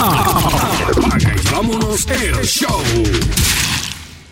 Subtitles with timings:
[0.00, 2.82] Apaga y vámonos el show.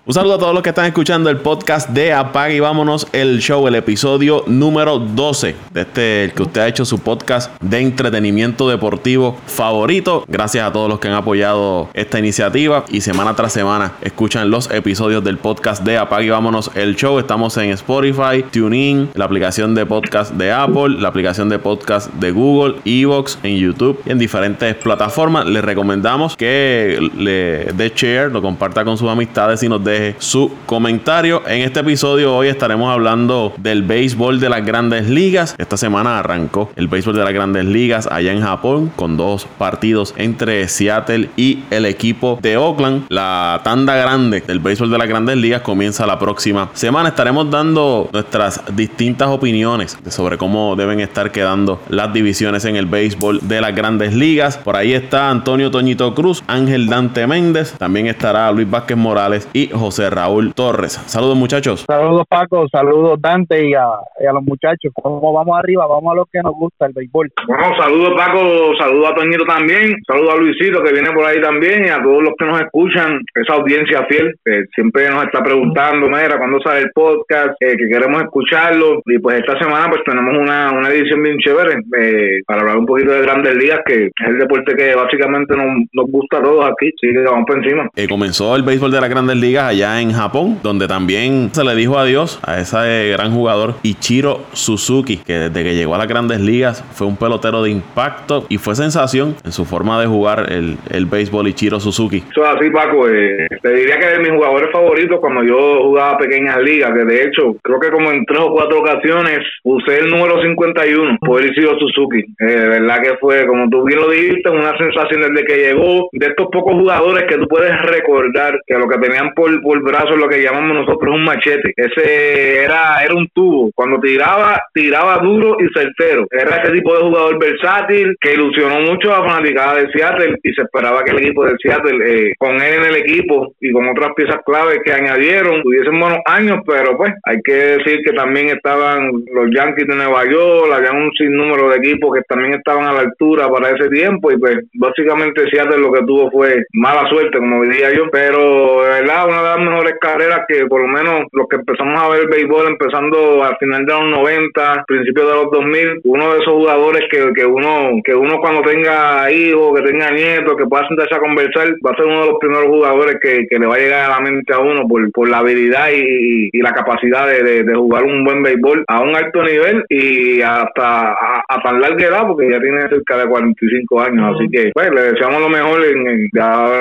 [0.09, 3.41] Un saludo a todos los que están escuchando el podcast de Apaga y Vámonos el
[3.41, 8.71] Show, el episodio número 12 de este, que usted ha hecho su podcast de entretenimiento
[8.71, 10.25] deportivo favorito.
[10.27, 14.71] Gracias a todos los que han apoyado esta iniciativa y semana tras semana escuchan los
[14.71, 17.19] episodios del podcast de Apaga y Vámonos el Show.
[17.19, 22.31] Estamos en Spotify, TuneIn, la aplicación de podcast de Apple, la aplicación de podcast de
[22.31, 25.45] Google, Evox, en YouTube y en diferentes plataformas.
[25.45, 30.53] Les recomendamos que le dé share, lo comparta con sus amistades y nos deje su
[30.67, 31.43] comentario.
[31.47, 35.55] En este episodio hoy estaremos hablando del béisbol de las grandes ligas.
[35.59, 40.15] Esta semana arrancó el béisbol de las grandes ligas allá en Japón con dos partidos
[40.17, 43.07] entre Seattle y el equipo de Oakland.
[43.09, 47.11] La tanda grande del béisbol de las grandes ligas comienza la próxima semana.
[47.11, 53.41] Estaremos dando nuestras distintas opiniones sobre cómo deben estar quedando las divisiones en el béisbol
[53.43, 54.57] de las grandes ligas.
[54.57, 59.69] Por ahí está Antonio Toñito Cruz, Ángel Dante Méndez, también estará Luis Vázquez Morales y
[59.69, 61.01] José José Raúl Torres.
[61.07, 61.87] Saludos muchachos.
[61.89, 63.89] Saludos Paco, saludos Dante y a,
[64.35, 64.93] los muchachos.
[64.93, 67.33] Como vamos arriba, vamos a lo que nos gusta, el béisbol.
[67.47, 68.39] Bueno, saludos Paco,
[68.79, 72.23] saludos a Toñito también, saludos a Luisito que viene por ahí también y a todos
[72.23, 76.81] los que nos escuchan, esa audiencia fiel que siempre nos está preguntando, mira, cuándo sale
[76.81, 81.23] el podcast, eh, que queremos escucharlo y pues esta semana pues tenemos una, una edición
[81.23, 84.95] bien chévere eh, para hablar un poquito de grandes ligas que es el deporte que
[84.95, 87.89] básicamente nos, nos gusta a todos aquí, así que vamos por encima.
[87.97, 91.77] Eh, comenzó el béisbol de las grandes ligas allá en Japón, donde también se le
[91.77, 96.41] dijo adiós a ese gran jugador Ichiro Suzuki, que desde que llegó a las grandes
[96.41, 100.77] ligas fue un pelotero de impacto y fue sensación en su forma de jugar el,
[100.91, 102.25] el béisbol Ichiro Suzuki.
[102.29, 103.09] Eso es así, Paco.
[103.09, 107.25] Eh, te diría que de mis jugadores favoritos cuando yo jugaba pequeñas ligas, que de
[107.25, 111.79] hecho creo que como en tres o cuatro ocasiones usé el número 51 por Ichiro
[111.79, 112.25] Suzuki.
[112.41, 116.09] Eh, de verdad que fue, como tú bien lo dijiste, una sensación desde que llegó,
[116.13, 120.17] de estos pocos jugadores que tú puedes recordar que lo que tenían por, por brazo
[120.17, 121.73] lo que llamamos nosotros un machete.
[121.77, 123.71] Ese era, era un tubo.
[123.75, 126.27] Cuando tiraba, tiraba duro y certero.
[126.31, 130.53] Era ese tipo de jugador versátil que ilusionó mucho a la fanaticada de Seattle y
[130.53, 133.89] se esperaba que el equipo de Seattle, eh, con él en el equipo y con
[133.89, 138.49] otras piezas claves que añadieron, tuviesen buenos años, pero pues hay que decir que también
[138.49, 142.93] estaban los Yankees de Nueva York, había un sinnúmero de equipos que también estaban a
[142.93, 147.39] la altura para ese tiempo y pues básicamente Seattle lo que tuvo fue mala suerte,
[147.39, 151.27] como diría yo, pero de verdad una de las mejores carreras que por lo menos
[151.33, 155.35] los que empezamos a ver el béisbol empezando al final de los 90, principios de
[155.35, 159.87] los 2000, uno de esos jugadores que, que uno que uno cuando tenga hijos, que
[159.87, 163.17] tenga nietos, que pueda sentarse a conversar, va a ser uno de los primeros jugadores
[163.21, 165.89] que, que le va a llegar a la mente a uno por, por la habilidad
[165.93, 170.41] y, y la capacidad de, de, jugar un buen béisbol a un alto nivel y
[170.43, 174.91] hasta a, tan larga edad, porque ya tiene cerca de 45 años, así que pues
[174.91, 176.29] le deseamos lo mejor en, en,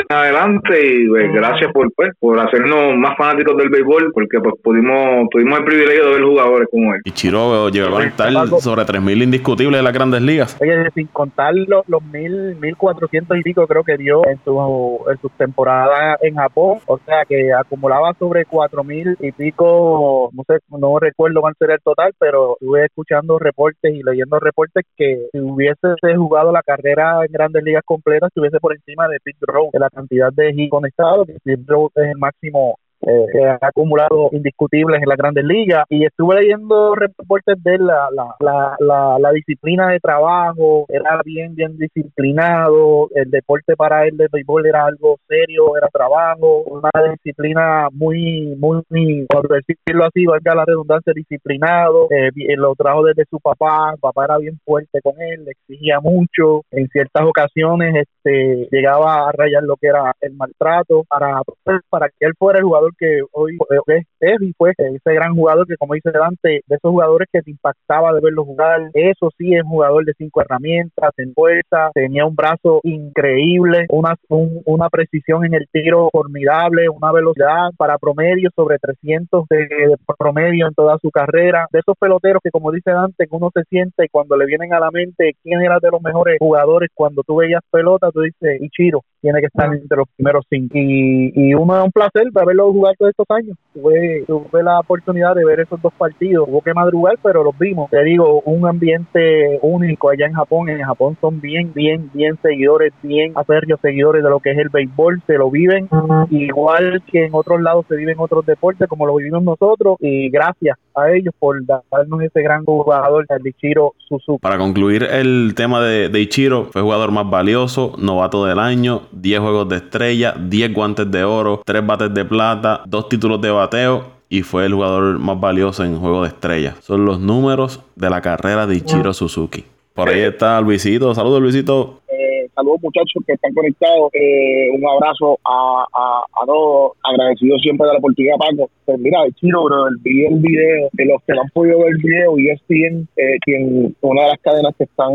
[0.10, 5.30] adelante y pues, gracias por pues, por hacernos más fanáticos del béisbol porque pues pudimos
[5.30, 7.02] tuvimos el privilegio de ver jugadores como él.
[7.04, 10.58] Y Chiro llegó a conectar sobre 3.000 indiscutibles de las grandes ligas.
[10.60, 15.18] Oye, sin contar los, los 1.000, 1.400 y pico creo que dio en su, en
[15.22, 21.00] su temporada en Japón, o sea que acumulaba sobre 4.000 y pico, no sé, no
[21.00, 25.96] recuerdo cuál sería el total, pero estuve escuchando reportes y leyendo reportes que si hubiese
[26.16, 29.90] jugado la carrera en grandes ligas completas, estuviese por encima de Pete Rose, de la
[29.90, 35.02] cantidad de hits conectados, que Pete Rose es el máximo も eh, ha acumulado indiscutibles
[35.02, 35.86] en las grandes ligas.
[35.90, 41.78] Y estuve leyendo reportes de la, la, la, la, disciplina de trabajo, era bien, bien
[41.78, 48.56] disciplinado, el deporte para él de béisbol era algo serio, era trabajo, una disciplina muy,
[48.58, 54.26] muy, por decirlo así, valga la redundancia, disciplinado, eh, lo trajo desde su papá, papá
[54.26, 59.64] era bien fuerte con él, le exigía mucho, en ciertas ocasiones este llegaba a rayar
[59.64, 61.42] lo que era el maltrato para,
[61.90, 65.78] para que él fuera el jugador que hoy es, y fue ese gran jugador que
[65.78, 69.64] como dice Dante, de esos jugadores que te impactaba de verlo jugar, eso sí es
[69.64, 75.54] un jugador de cinco herramientas, en fuerza, tenía un brazo increíble, una, una precisión en
[75.54, 81.68] el tiro formidable, una velocidad para promedio sobre 300 de, promedio en toda su carrera,
[81.72, 84.74] de esos peloteros que como dice Dante, que uno se siente y cuando le vienen
[84.74, 88.62] a la mente quién era de los mejores jugadores cuando tú veías pelota, tú dices,
[88.62, 90.74] Ichiro, tiene que estar entre los primeros cinco.
[90.78, 93.58] Y, y uno es un placer verlo jugar todos estos años.
[93.74, 96.48] Tuve, tuve la oportunidad de ver esos dos partidos.
[96.48, 97.90] Hubo que madrugar, pero los vimos.
[97.90, 100.70] Te digo, un ambiente único allá en Japón.
[100.70, 104.70] En Japón son bien, bien, bien seguidores, bien aferrios seguidores de lo que es el
[104.70, 105.22] béisbol.
[105.28, 105.90] Se lo viven
[106.30, 109.98] igual que en otros lados se viven otros deportes como lo vivimos nosotros.
[110.00, 114.42] Y gracias a ellos por darnos ese gran jugador, el Ichiro Suzuki.
[114.42, 119.40] Para concluir el tema de, de Ichiro, fue jugador más valioso, novato del año, 10
[119.40, 124.18] juegos de estrella, 10 guantes de oro, 3 bates de plata, 2 títulos de bateo
[124.30, 126.76] y fue el jugador más valioso en juego de estrella.
[126.82, 129.64] Son los números de la carrera de Ichiro Suzuki.
[129.94, 131.14] Por ahí está Luisito.
[131.16, 132.02] Saludos, Luisito.
[132.08, 132.27] Eh,
[132.58, 134.10] saludos, muchachos que están conectados.
[134.14, 136.94] Eh, un abrazo a, a, todos.
[137.04, 138.70] Agradecido siempre de la oportunidad, Paco.
[138.86, 140.90] Pues mira, Ichiro, bro, vi el video.
[140.94, 144.24] De los que no han podido ver el video, y es bien, eh, quien, una
[144.24, 145.14] de las cadenas que están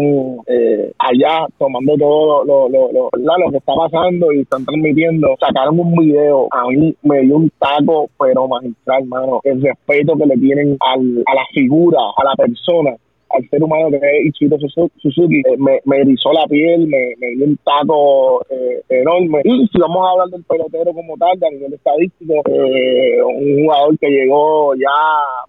[0.98, 5.94] allá tomando todo lo, lo, lo, lo, que está pasando y están transmitiendo, sacaron un
[5.96, 6.46] video.
[6.52, 9.40] A mí me dio un taco, pero magistral, hermano.
[9.42, 12.96] El respeto que le tienen al, a la figura, a la persona
[13.32, 17.30] al ser humano que es Ichiro Suzuki, eh, me, me, erizó la piel, me, me
[17.36, 19.40] dio un taco eh, enorme.
[19.44, 23.98] Y si vamos a hablar del pelotero como tal, a nivel estadístico, eh, un jugador
[23.98, 24.88] que llegó ya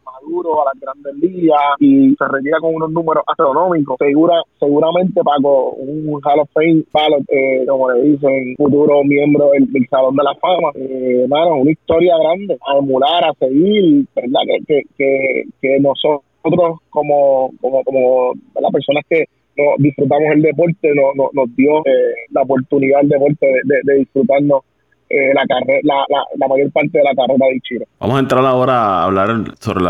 [0.06, 5.72] maduro a las grandes ligas y se retira con unos números astronómicos, segura, seguramente Paco,
[5.72, 6.84] un Hall of Fame
[7.68, 10.72] como le dicen, futuro miembro del, Salón de la Fama.
[10.76, 14.40] Eh, una historia grande a emular, a seguir, ¿verdad?
[14.48, 19.26] Que, que, que, que nosotros nosotros como, como, como las personas que
[19.58, 21.92] no, disfrutamos el deporte, no, nos dio eh,
[22.32, 24.64] la oportunidad del deporte de, de, disfrutarnos
[25.10, 27.86] eh, la, carrera, la, la, mayor parte de la carrera de Chile.
[28.00, 29.30] Vamos a entrar ahora a hablar
[29.60, 29.84] sobre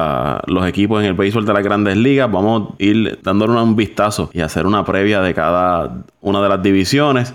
[0.47, 2.29] los equipos en el béisbol de las grandes ligas.
[2.29, 6.61] Vamos a ir dándole un vistazo y hacer una previa de cada una de las
[6.61, 7.33] divisiones.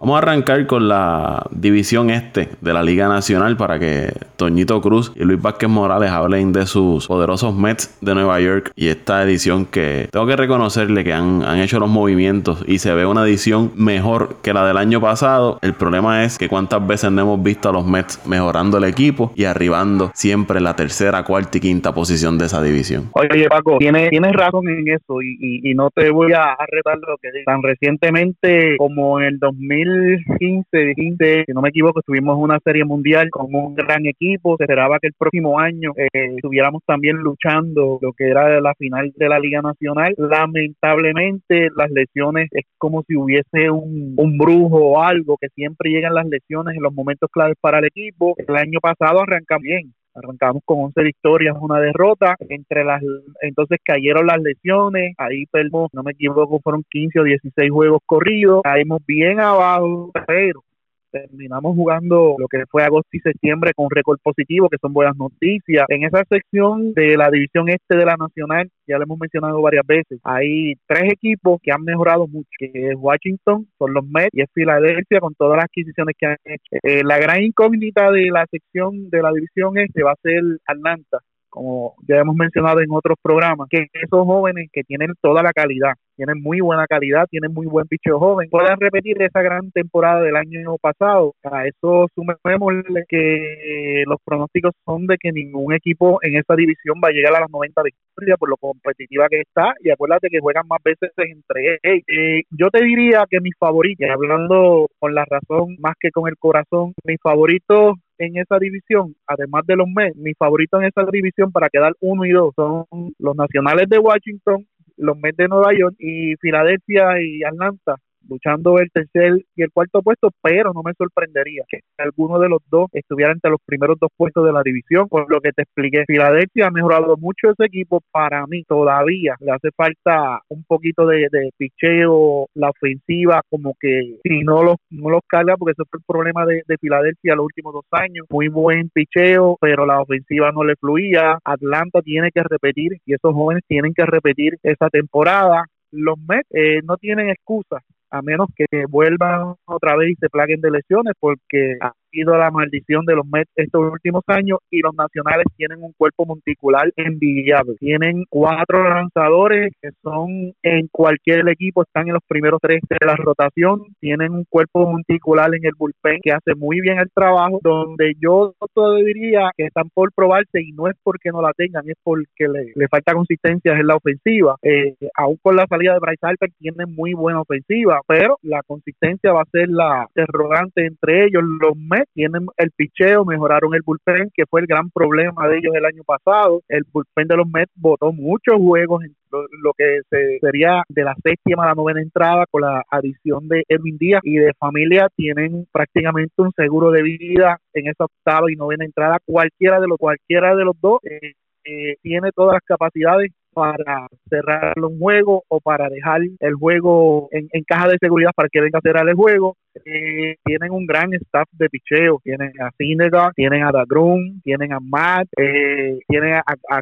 [0.00, 5.12] Vamos a arrancar con la división este de la Liga Nacional para que Toñito Cruz
[5.14, 9.66] y Luis Vázquez Morales hablen de sus poderosos Mets de Nueva York y esta edición
[9.66, 14.36] que tengo que reconocerle que han, hecho los movimientos y se ve una edición mejor
[14.42, 15.58] que la del año pasado.
[15.60, 19.32] El problema es que cuántas veces no hemos visto a los Mets mejorando el equipo
[19.34, 23.10] y arribando siempre la tercera, cuarta y quinta posición de esa división.
[23.12, 27.18] Oye Paco, tienes, tienes razón en eso y, y, no te voy a retar lo
[27.20, 32.42] que tan recientemente como en el 2000 2015, 15, si no me equivoco, estuvimos en
[32.42, 34.56] una serie mundial con un gran equipo.
[34.56, 39.12] Se esperaba que el próximo año eh, estuviéramos también luchando lo que era la final
[39.16, 40.14] de la Liga Nacional.
[40.16, 46.14] Lamentablemente, las lesiones es como si hubiese un, un brujo o algo que siempre llegan
[46.14, 48.34] las lesiones en los momentos claves para el equipo.
[48.36, 53.02] El año pasado arrancamos bien, arrancamos con 11 victorias, una derrota, entre las
[53.40, 58.62] entonces cayeron las lesiones, ahí perdimos, no me equivoco, fueron 15 o 16 juegos corridos,
[58.62, 60.62] caímos bien abajo, pero
[61.10, 65.84] terminamos jugando lo que fue agosto y septiembre con récord positivo, que son buenas noticias.
[65.88, 69.86] En esa sección de la división este de la Nacional, ya lo hemos mencionado varias
[69.86, 74.42] veces, hay tres equipos que han mejorado mucho, que es Washington, son los Mets y
[74.42, 76.76] es Filadelfia con todas las adquisiciones que han hecho.
[76.82, 81.18] Eh, la gran incógnita de la sección de la división este va a ser Atlanta
[81.50, 85.94] como ya hemos mencionado en otros programas, que esos jóvenes que tienen toda la calidad,
[86.20, 90.36] tienen muy buena calidad, tienen muy buen picho joven, puedan repetir esa gran temporada del
[90.36, 91.32] año pasado.
[91.42, 92.72] A eso sumemos
[93.08, 97.40] que los pronósticos son de que ningún equipo en esa división va a llegar a
[97.40, 101.78] las 90 victorias por lo competitiva que está y acuérdate que juegan más veces entre
[101.82, 102.04] ellos.
[102.06, 106.36] Eh, yo te diría que mis favoritos, hablando con la razón más que con el
[106.36, 111.50] corazón, mis favoritos en esa división, además de los Mets, mis favoritos en esa división
[111.50, 112.84] para quedar uno y dos son
[113.18, 114.66] los Nacionales de Washington,
[115.00, 117.96] los Mets de Nueva York y Filadelfia y Atlanta
[118.28, 122.60] luchando el tercer y el cuarto puesto, pero no me sorprendería que alguno de los
[122.70, 126.04] dos estuviera entre los primeros dos puestos de la división, por lo que te expliqué.
[126.06, 131.28] Filadelfia ha mejorado mucho ese equipo, para mí todavía le hace falta un poquito de,
[131.30, 135.98] de picheo, la ofensiva, como que si no los, no los carga, porque ese fue
[135.98, 140.52] el problema de, de Filadelfia los últimos dos años, muy buen picheo, pero la ofensiva
[140.52, 145.64] no le fluía, Atlanta tiene que repetir y esos jóvenes tienen que repetir esa temporada.
[145.92, 150.60] Los Mets eh, no tienen excusa a menos que vuelvan otra vez y se plaguen
[150.60, 154.94] de lesiones, porque ha sido la maldición de los Mets estos últimos años y los
[154.94, 157.76] nacionales tienen un cuerpo monticular envidiable.
[157.78, 163.16] Tienen cuatro lanzadores que son en cualquier equipo, están en los primeros tres de la
[163.16, 168.14] rotación, tienen un cuerpo monticular en el bullpen que hace muy bien el trabajo, donde
[168.20, 171.96] yo todo diría que están por probarse y no es porque no la tengan, es
[172.02, 174.56] porque le, falta consistencia en la ofensiva.
[174.62, 179.32] Eh, aún con la salida de Bryce Harper tienen muy buena ofensiva, pero la consistencia
[179.32, 181.42] va a ser la interrogante entre ellos.
[181.60, 185.74] Los Mets tienen el picheo, mejoraron el bullpen, que fue el gran problema de ellos
[185.74, 186.62] el año pasado.
[186.68, 190.00] El bullpen de los Mets votó muchos juegos en lo, que
[190.40, 194.36] sería de la séptima a la novena entrada con la adición de Edwin Díaz y
[194.36, 199.18] de familia tienen prácticamente un seguro de vida en esa octava y novena entrada.
[199.24, 204.74] Cualquiera de los, cualquiera de los dos eh, eh, tiene todas las capacidades para cerrar
[204.76, 208.82] un juego o para dejar el juego en, caja de seguridad para que venga a
[208.82, 209.56] cerrar el juego.
[209.84, 212.20] Eh, tienen un gran staff de picheo.
[212.24, 216.80] Tienen a Cinegar, tienen a Dagrum, tienen a Matt, eh, tienen a, a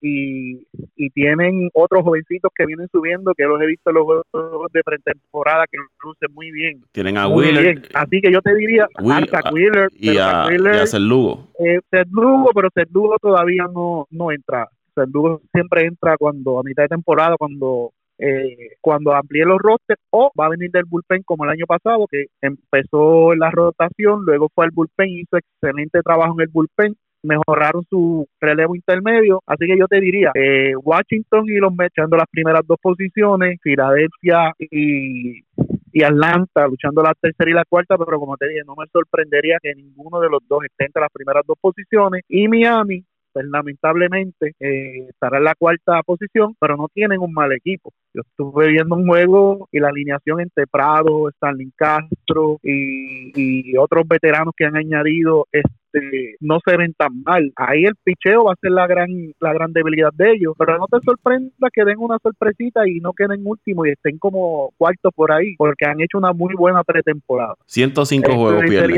[0.00, 0.66] y,
[0.96, 4.82] y tienen otros jovencitos que vienen subiendo que los he visto en los juegos de
[4.82, 6.82] pretemporada que lucen muy bien.
[6.92, 7.82] Tienen a Wheeler.
[7.94, 11.48] Así que yo te diría a, Wheeler y a, Wheeler, y Lugo.
[11.58, 11.80] Eh,
[12.10, 14.68] Lugo, pero Lugo todavía no, no entra.
[15.12, 20.30] Lugo siempre entra cuando a mitad de temporada, cuando eh, cuando amplíe los rosters o
[20.38, 24.66] va a venir del bullpen como el año pasado que empezó la rotación, luego fue
[24.66, 29.86] al bullpen, hizo excelente trabajo en el bullpen, mejoraron su relevo intermedio, así que yo
[29.88, 35.40] te diría, eh, Washington y los Mets echando las primeras dos posiciones, Filadelfia y,
[35.92, 39.58] y Atlanta luchando la tercera y la cuarta, pero como te dije, no me sorprendería
[39.60, 42.22] que ninguno de los dos esté entre las primeras dos posiciones.
[42.28, 47.52] Y Miami pues lamentablemente eh, estará en la cuarta posición, pero no tienen un mal
[47.52, 47.92] equipo.
[48.14, 54.06] Yo estuve viendo un juego y la alineación entre Prado, Stanley Castro y, y otros
[54.06, 57.52] veteranos que han añadido este este, no se ven tan mal.
[57.56, 59.08] Ahí el picheo va a ser la gran
[59.40, 63.12] la gran debilidad de ellos, pero no te sorprenda que den una sorpresita y no
[63.12, 67.54] queden último y estén como cuarto por ahí, porque han hecho una muy buena pretemporada.
[67.66, 68.94] 105 juegos pierde.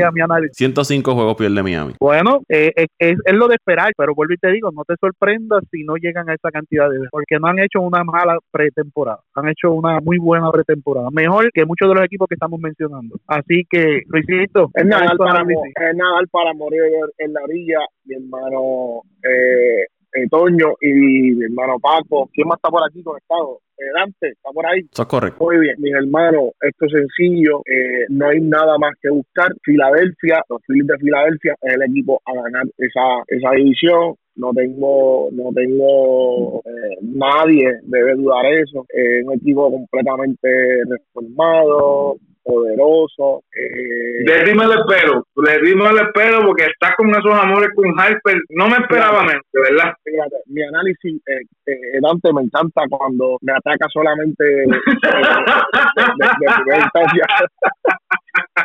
[0.51, 1.93] 105 juegos pierde Miami.
[1.99, 4.95] Bueno, eh, eh, es, es, lo de esperar, pero vuelvo y te digo, no te
[4.99, 9.19] sorprendas si no llegan a esa cantidad de porque no han hecho una mala pretemporada,
[9.35, 13.15] han hecho una muy buena pretemporada, mejor que muchos de los equipos que estamos mencionando.
[13.27, 16.86] Así que, Luisito, es nada para, es nada para morir
[17.17, 22.29] en la orilla, mi hermano eh, eh, Toño y mi hermano Paco.
[22.33, 23.59] ¿Quién más está por aquí conectado?
[23.77, 24.81] Eh, Dante, ¿está por ahí?
[24.91, 25.43] Eso es correcto.
[25.43, 29.49] Muy bien, mis hermanos, esto es sencillo, eh, no hay nada más que buscar.
[29.63, 35.29] Filadelfia, los Phillies de Filadelfia es el equipo a ganar esa, esa división no tengo
[35.31, 40.47] no tengo eh, nadie debe dudar eso es un equipo completamente
[40.87, 42.17] reformado
[42.47, 43.43] poderoso.
[43.51, 47.99] Eh, le dimos el espero, le dimos el espero porque está con esos amores con
[47.99, 48.37] Harper.
[48.49, 49.93] No me esperaba menos, ¿verdad?
[50.03, 54.65] Fíjate, mi análisis, eh, eh, Dante, me encanta cuando me ataca solamente de,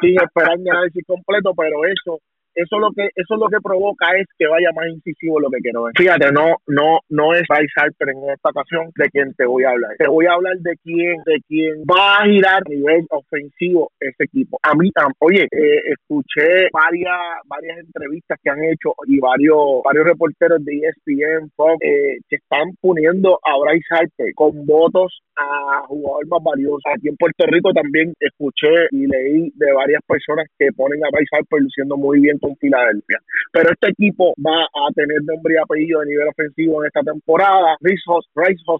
[0.00, 2.20] sin esperar mi análisis completo, pero eso
[2.54, 5.84] eso lo que eso lo que provoca es que vaya más incisivo lo que quiero
[5.84, 5.92] ver.
[5.96, 9.70] Fíjate, no no no es Bryce Harper en esta ocasión de quien te voy a
[9.70, 9.96] hablar.
[9.98, 14.24] Te voy a hablar de quién de quién va a girar a nivel ofensivo ese
[14.24, 14.58] equipo.
[14.62, 20.64] A mí oye, eh, escuché varias varias entrevistas que han hecho y varios varios reporteros
[20.64, 26.82] de ESPN eh, que están poniendo a Bryce Harper con votos a jugador más valioso.
[26.94, 31.36] Aquí en Puerto Rico también escuché y leí de varias personas que ponen a Bryce
[31.36, 33.18] Harper luciendo muy bien con Filadelfia.
[33.52, 37.76] Pero este equipo va a tener nombre y apellido de nivel ofensivo en esta temporada.
[37.80, 38.26] Rice Hoss,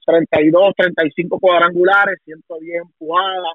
[0.04, 3.54] 32, 35 cuadrangulares, 110 empujadas,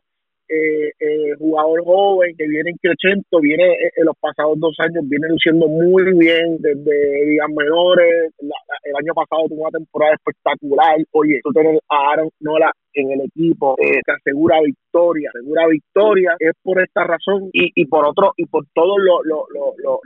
[0.49, 5.03] eh, eh, jugador joven que viene en creciendo, viene eh, en los pasados dos años,
[5.09, 8.31] viene luciendo muy bien desde días menores.
[8.39, 10.95] el año pasado tuvo una temporada espectacular.
[11.11, 16.53] Oye, tú tienes a Aaron Nola en el equipo, eh, asegura victoria, asegura victoria, es
[16.63, 19.99] por esta razón y, y por otro, y por todos lo, lo, lo,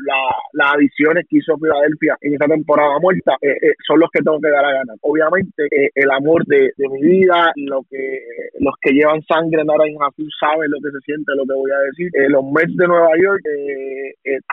[0.53, 4.39] las adiciones que hizo Filadelfia en esta temporada muerta, eh, eh, son los que tengo
[4.41, 4.97] que dar a ganar.
[5.01, 8.19] Obviamente, el amor de, de, mi vida, lo que
[8.59, 11.71] los que llevan sangre en Orange Azul saben lo que se siente, lo que voy
[11.71, 12.11] a decir.
[12.29, 13.41] los Mets de Nueva York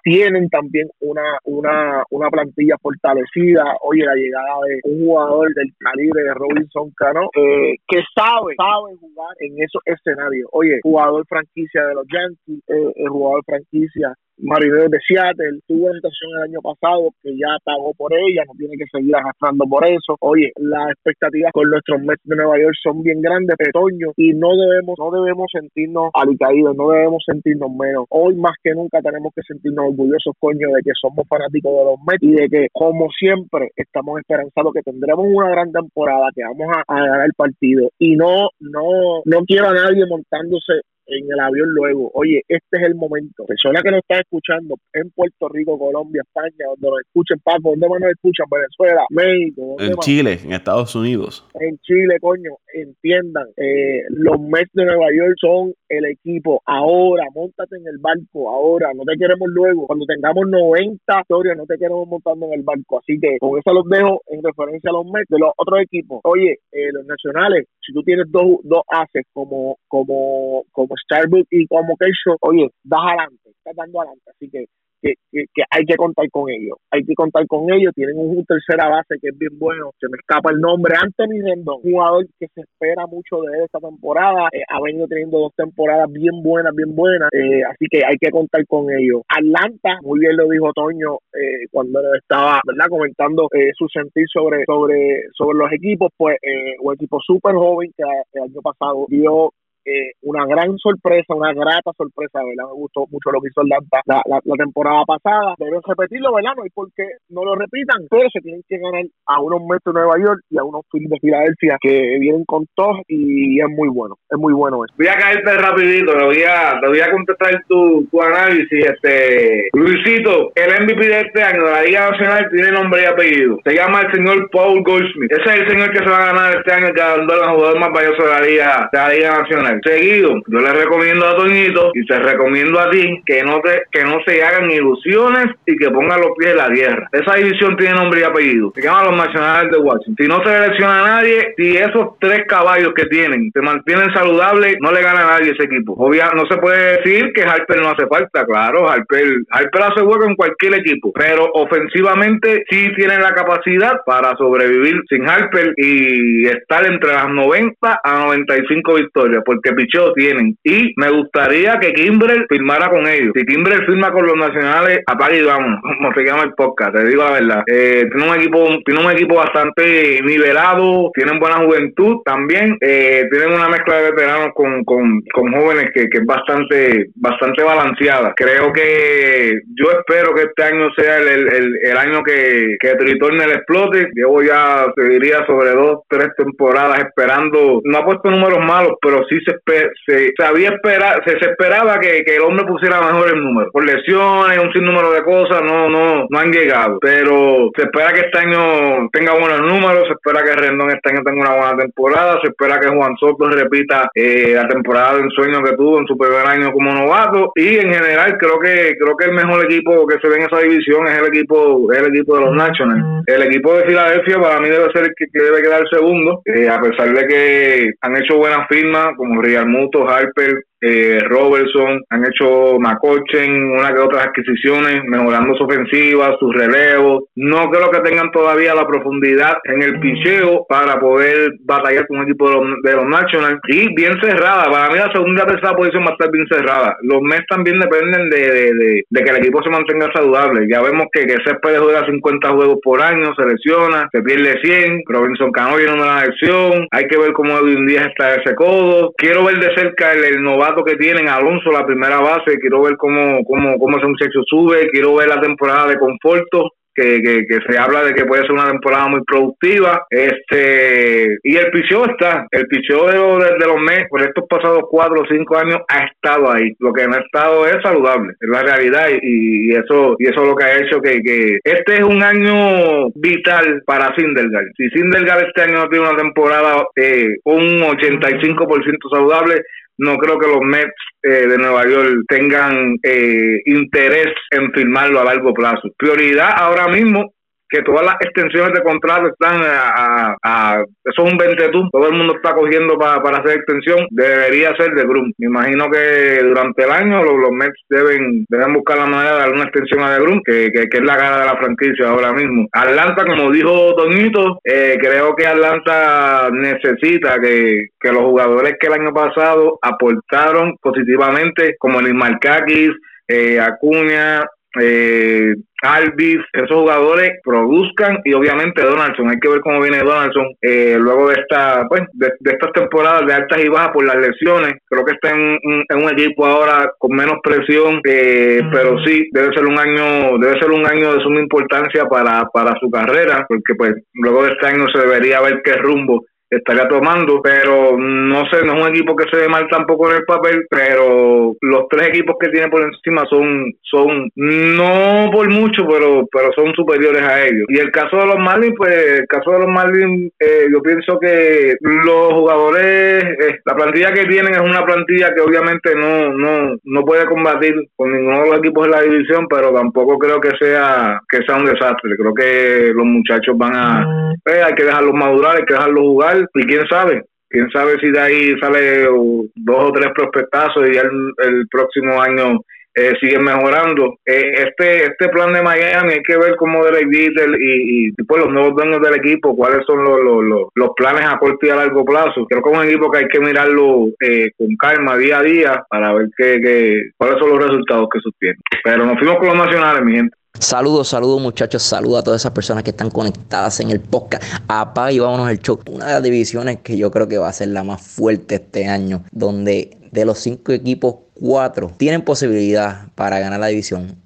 [0.04, 3.64] tienen también una, una, una plantilla fortalecida.
[3.82, 9.34] Oye, la llegada de un jugador del calibre de Robinson Cano, que sabe sabe, jugar
[9.40, 10.48] en esos escenarios.
[10.52, 15.94] Oye, jugador franquicia de los Yankees, eh, el jugador franquicia Maribel de Seattle tuvo una
[15.94, 19.84] situación el año pasado que ya pagó por ella, no tiene que seguir arrastrando por
[19.84, 20.16] eso.
[20.20, 24.56] Oye, las expectativas con nuestros Mets de Nueva York son bien grandes, Petoño, y no
[24.56, 28.06] debemos, no debemos sentirnos alicaídos, no debemos sentirnos menos.
[28.10, 31.98] Hoy más que nunca tenemos que sentirnos orgullosos, coño, de que somos fanáticos de los
[32.06, 36.76] Mets y de que, como siempre, estamos esperanzados que tendremos una gran temporada, que vamos
[36.76, 37.90] a, a ganar el partido.
[37.98, 42.10] Y no, no, no quiero a nadie montándose en el avión luego.
[42.14, 43.44] Oye, este es el momento.
[43.46, 47.88] Persona que nos está escuchando en Puerto Rico, Colombia, España, donde nos escuchen, Paco, ¿dónde
[47.88, 48.46] más nos escuchan?
[48.50, 49.76] Venezuela, México.
[49.78, 51.46] En Chile, en Estados Unidos.
[51.58, 56.62] En Chile, coño, entiendan, eh, los Mets de Nueva York son el equipo.
[56.66, 59.86] Ahora, montate en el barco, ahora, no te queremos luego.
[59.86, 62.98] Cuando tengamos 90 historias, no te queremos montando en el barco.
[62.98, 66.20] Así que con eso los dejo en referencia a los Mets de los otros equipos.
[66.24, 71.66] Oye, eh, los nacionales, si tú tienes dos, dos haces como, como, como Starbucks y
[71.66, 74.30] como Keisho, oye, das adelante, estás dando adelante.
[74.30, 74.66] Así que
[75.00, 76.76] que, que, hay que contar con ellos.
[76.90, 77.92] Hay que contar con ellos.
[77.94, 79.90] Tienen un tercera base que es bien bueno.
[80.00, 80.94] Se me escapa el nombre.
[81.00, 84.48] Anthony Rendon, jugador que se espera mucho de esta temporada.
[84.52, 87.28] Eh, ha venido teniendo dos temporadas bien buenas, bien buenas.
[87.32, 89.22] Eh, así que hay que contar con ellos.
[89.28, 95.22] Atlanta, muy bien lo dijo Toño eh, cuando estaba verdad comentando su sentir sobre, sobre,
[95.36, 96.10] sobre los equipos.
[96.16, 96.36] Pues
[96.80, 98.02] un equipo súper joven que
[98.34, 99.52] el año pasado dio
[99.88, 102.68] eh, una gran sorpresa, una grata sorpresa, ¿verdad?
[102.68, 105.54] Me gustó mucho lo que hizo Atlanta la, la, temporada pasada.
[105.58, 106.52] Deben repetirlo, ¿verdad?
[106.56, 109.84] No hay por qué no lo repitan, pero se tienen que ganar a unos Mets
[109.86, 113.68] de Nueva York y a unos Phillies de Filadelfia que vienen con todos y es
[113.68, 114.94] muy bueno, es muy bueno eso.
[114.98, 118.84] Voy a caerte rapidito, le voy a, voy a contestar tu, tu análisis.
[118.84, 123.58] Este Luisito, el MVP de este año de la Liga Nacional tiene nombre y apellido.
[123.64, 125.32] Se llama el señor Paul Goldsmith.
[125.32, 128.22] Ese es el señor que se va a ganar este año el jugador más valioso
[128.22, 130.42] de la de la Liga Nacional seguido.
[130.46, 134.18] Yo le recomiendo a Toñito y te recomiendo a ti que no te, que no
[134.26, 137.08] se hagan ilusiones y que pongan los pies en la tierra.
[137.12, 138.72] Esa división tiene nombre y apellido.
[138.74, 140.16] Se llama los Nacionales de Washington.
[140.18, 144.76] Si no se selecciona a nadie, si esos tres caballos que tienen se mantienen saludables,
[144.80, 145.94] no le gana a nadie ese equipo.
[145.94, 148.44] Obvio, no se puede decir que Harper no hace falta.
[148.44, 154.36] Claro, Harper, Harper hace hueco en cualquier equipo, pero ofensivamente sí tienen la capacidad para
[154.36, 160.56] sobrevivir sin Harper y estar entre las 90 a 95 victorias, porque picheo tienen.
[160.64, 163.32] Y me gustaría que Kimbrel firmara con ellos.
[163.34, 167.04] Si Kimbrel firma con los nacionales, apague y vamos, como se llama el podcast, te
[167.04, 167.62] digo la verdad.
[167.66, 173.52] Eh, tiene un equipo, tiene un equipo bastante nivelado, tienen buena juventud también, eh, tienen
[173.52, 178.32] una mezcla de veteranos con, con, con jóvenes que, que, es bastante, bastante balanceada.
[178.36, 183.50] Creo que yo espero que este año sea el, el, el año que, que Tritornel
[183.50, 184.08] explote.
[184.14, 187.80] Llevo ya, se diría, sobre dos, tres temporadas esperando.
[187.84, 192.24] No ha puesto números malos, pero sí se se, se había esperado, se, esperaba que,
[192.26, 193.70] el hombre pusiera mejor el número.
[193.70, 196.98] Por lesiones, un sinnúmero de cosas, no, no, no han llegado.
[197.00, 201.22] Pero se espera que este año tenga buenos números, se espera que Rendón este año
[201.24, 205.62] tenga una buena temporada, se espera que Juan Soto repita eh, la temporada de ensueño
[205.62, 207.52] que tuvo en su primer año como novato.
[207.56, 210.60] Y en general creo que, creo que el mejor equipo que se ve en esa
[210.60, 213.24] división es el equipo, el equipo de los Nationals.
[213.26, 216.80] El equipo de Filadelfia para mí debe ser el que, debe quedar segundo, eh, a
[216.80, 222.78] pesar de que han hecho buenas firmas como Real Muto, Harper, eh, Robertson, han hecho
[222.78, 227.24] Macochen, una que otras adquisiciones, mejorando su ofensiva, sus relevos.
[227.34, 232.24] No creo que tengan todavía la profundidad en el picheo para poder batallar con un
[232.24, 233.60] equipo de los, de Nationals.
[233.68, 236.96] Y bien cerrada, para mí la segunda y tercera posición va a estar bien cerrada.
[237.02, 240.66] Los Mets también dependen de, que el equipo se mantenga saludable.
[240.70, 245.02] Ya vemos que, que Céspedes juega 50 juegos por año, se lesiona, se pierde 100.
[245.06, 246.86] Robinson Cano viene una lesión.
[246.90, 249.12] Hay que ver cómo Edwin Díaz está ese codo.
[249.16, 250.42] Quiero ver de cerca el, el
[250.84, 255.14] que tienen, Alonso, la primera base, quiero ver cómo, cómo, cómo ese muchacho sube, quiero
[255.16, 259.08] ver la temporada de Conforto, que, que, se habla de que puede ser una temporada
[259.08, 260.06] muy productiva.
[260.10, 265.22] Este y el picheo está, el picheo de, de, los meses por estos pasados cuatro
[265.22, 266.72] o cinco años ha estado ahí.
[266.78, 270.48] Lo que no ha estado es saludable, es la realidad y, eso y eso es
[270.48, 274.64] lo que ha hecho que, que este es un año vital para Sindelgar.
[274.76, 279.62] Si Sindelgar este año no tiene una temporada eh, un 85% saludable,
[279.98, 285.24] no creo que los Mets eh, de Nueva York tengan eh, interés en firmarlo a
[285.24, 285.88] largo plazo.
[285.96, 287.32] Prioridad ahora mismo
[287.68, 292.16] que todas las extensiones de contrato están a, a, eso es un ventetú, todo el
[292.16, 295.32] mundo está cogiendo para, para hacer extensión, debería ser de Grum.
[295.38, 299.38] Me imagino que durante el año los, los, Mets deben deben buscar la manera de
[299.40, 302.32] dar una extensión a de Grum, que, que, es la cara de la franquicia ahora
[302.32, 302.66] mismo.
[302.72, 308.94] Atlanta, como dijo Toñito, eh, creo que Atlanta necesita que, que los jugadores que el
[308.94, 312.92] año pasado aportaron positivamente, como el Markakis,
[313.26, 314.44] eh, Acuña,
[314.80, 320.96] eh, Alvis, esos jugadores produzcan y obviamente Donaldson, hay que ver cómo viene Donaldson eh,
[320.98, 325.04] luego de esta pues de, estas temporadas de altas y bajas por las lesiones, creo
[325.04, 325.58] que está en,
[325.90, 330.70] un equipo ahora con menos presión, eh, pero sí debe ser un año debe ser
[330.70, 334.86] un año de suma importancia para, para su carrera, porque pues luego de este año
[334.92, 339.28] se debería ver qué rumbo estaría tomando, pero no sé, no es un equipo que
[339.30, 343.24] se ve mal tampoco en el papel, pero los tres equipos que tiene por encima
[343.28, 347.66] son, son no por mucho, pero, pero son superiores a ellos.
[347.68, 351.18] Y el caso de los Marlins, pues el caso de los Marlins, eh, yo pienso
[351.20, 356.76] que los jugadores, eh, la plantilla que tienen es una plantilla que obviamente no, no,
[356.82, 360.52] no puede combatir con ninguno de los equipos de la división, pero tampoco creo que
[360.58, 362.16] sea, que sea un desastre.
[362.16, 366.37] Creo que los muchachos van a, eh, hay que dejarlos madurar, hay que dejarlos jugar
[366.54, 371.10] y quién sabe, quién sabe si de ahí sale dos o tres prospectazos y el,
[371.38, 372.60] el próximo año
[372.98, 374.18] eh, siguen mejorando.
[374.26, 378.42] Eh, este este plan de Miami hay que ver cómo Derek Jeter y, y pues
[378.42, 381.76] los nuevos dueños del equipo, cuáles son los, los, los, planes a corto y a
[381.76, 382.44] largo plazo.
[382.48, 385.84] Creo que es un equipo que hay que mirarlo eh, con calma día a día
[385.88, 388.60] para ver qué, cuáles son los resultados que sostienen.
[388.82, 390.36] Pero nos fuimos con los nacionales, mi gente.
[390.60, 394.42] Saludos, saludos muchachos, saludos a todas esas personas que están conectadas en el podcast.
[394.66, 395.78] Apaga y vámonos al show.
[395.88, 398.88] Una de las divisiones que yo creo que va a ser la más fuerte este
[398.88, 404.20] año, donde de los cinco equipos, cuatro tienen posibilidad para ganar la división,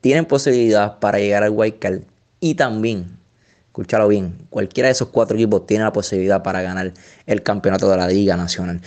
[0.00, 2.00] tienen posibilidad para llegar al card
[2.40, 3.16] y también,
[3.68, 6.92] escúchalo bien, cualquiera de esos cuatro equipos tiene la posibilidad para ganar
[7.26, 8.80] el campeonato de la Liga Nacional.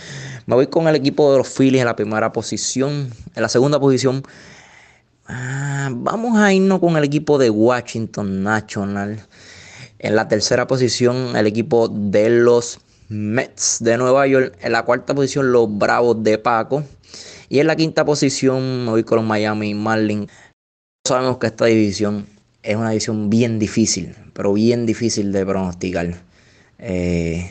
[0.44, 3.80] Me voy con el equipo de los Phillies en la primera posición, en la segunda
[3.80, 4.22] posición
[5.26, 9.24] Ah, vamos a irnos con el equipo de Washington National.
[10.00, 14.58] En la tercera posición, el equipo de los Mets de Nueva York.
[14.62, 16.82] En la cuarta posición, los Bravos de Paco.
[17.48, 20.28] Y en la quinta posición, me voy con los Miami Marlins.
[21.06, 22.26] Sabemos que esta división
[22.62, 26.20] es una división bien difícil, pero bien difícil de pronosticar.
[26.78, 27.48] Eh,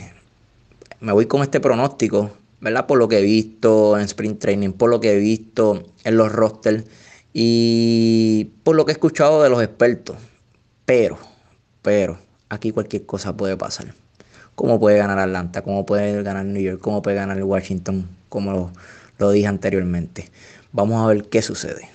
[1.00, 2.86] me voy con este pronóstico, ¿verdad?
[2.86, 6.30] Por lo que he visto en Sprint Training, por lo que he visto en los
[6.30, 6.84] rosters
[7.32, 10.16] y por lo que he escuchado de los expertos.
[10.84, 11.18] Pero,
[11.82, 12.18] pero,
[12.48, 13.94] aquí cualquier cosa puede pasar.
[14.54, 15.62] ¿Cómo puede ganar Atlanta?
[15.62, 16.80] ¿Cómo puede ganar New York?
[16.80, 18.08] ¿Cómo puede ganar Washington?
[18.28, 18.72] Como lo,
[19.18, 20.30] lo dije anteriormente.
[20.72, 21.88] Vamos a ver qué sucede.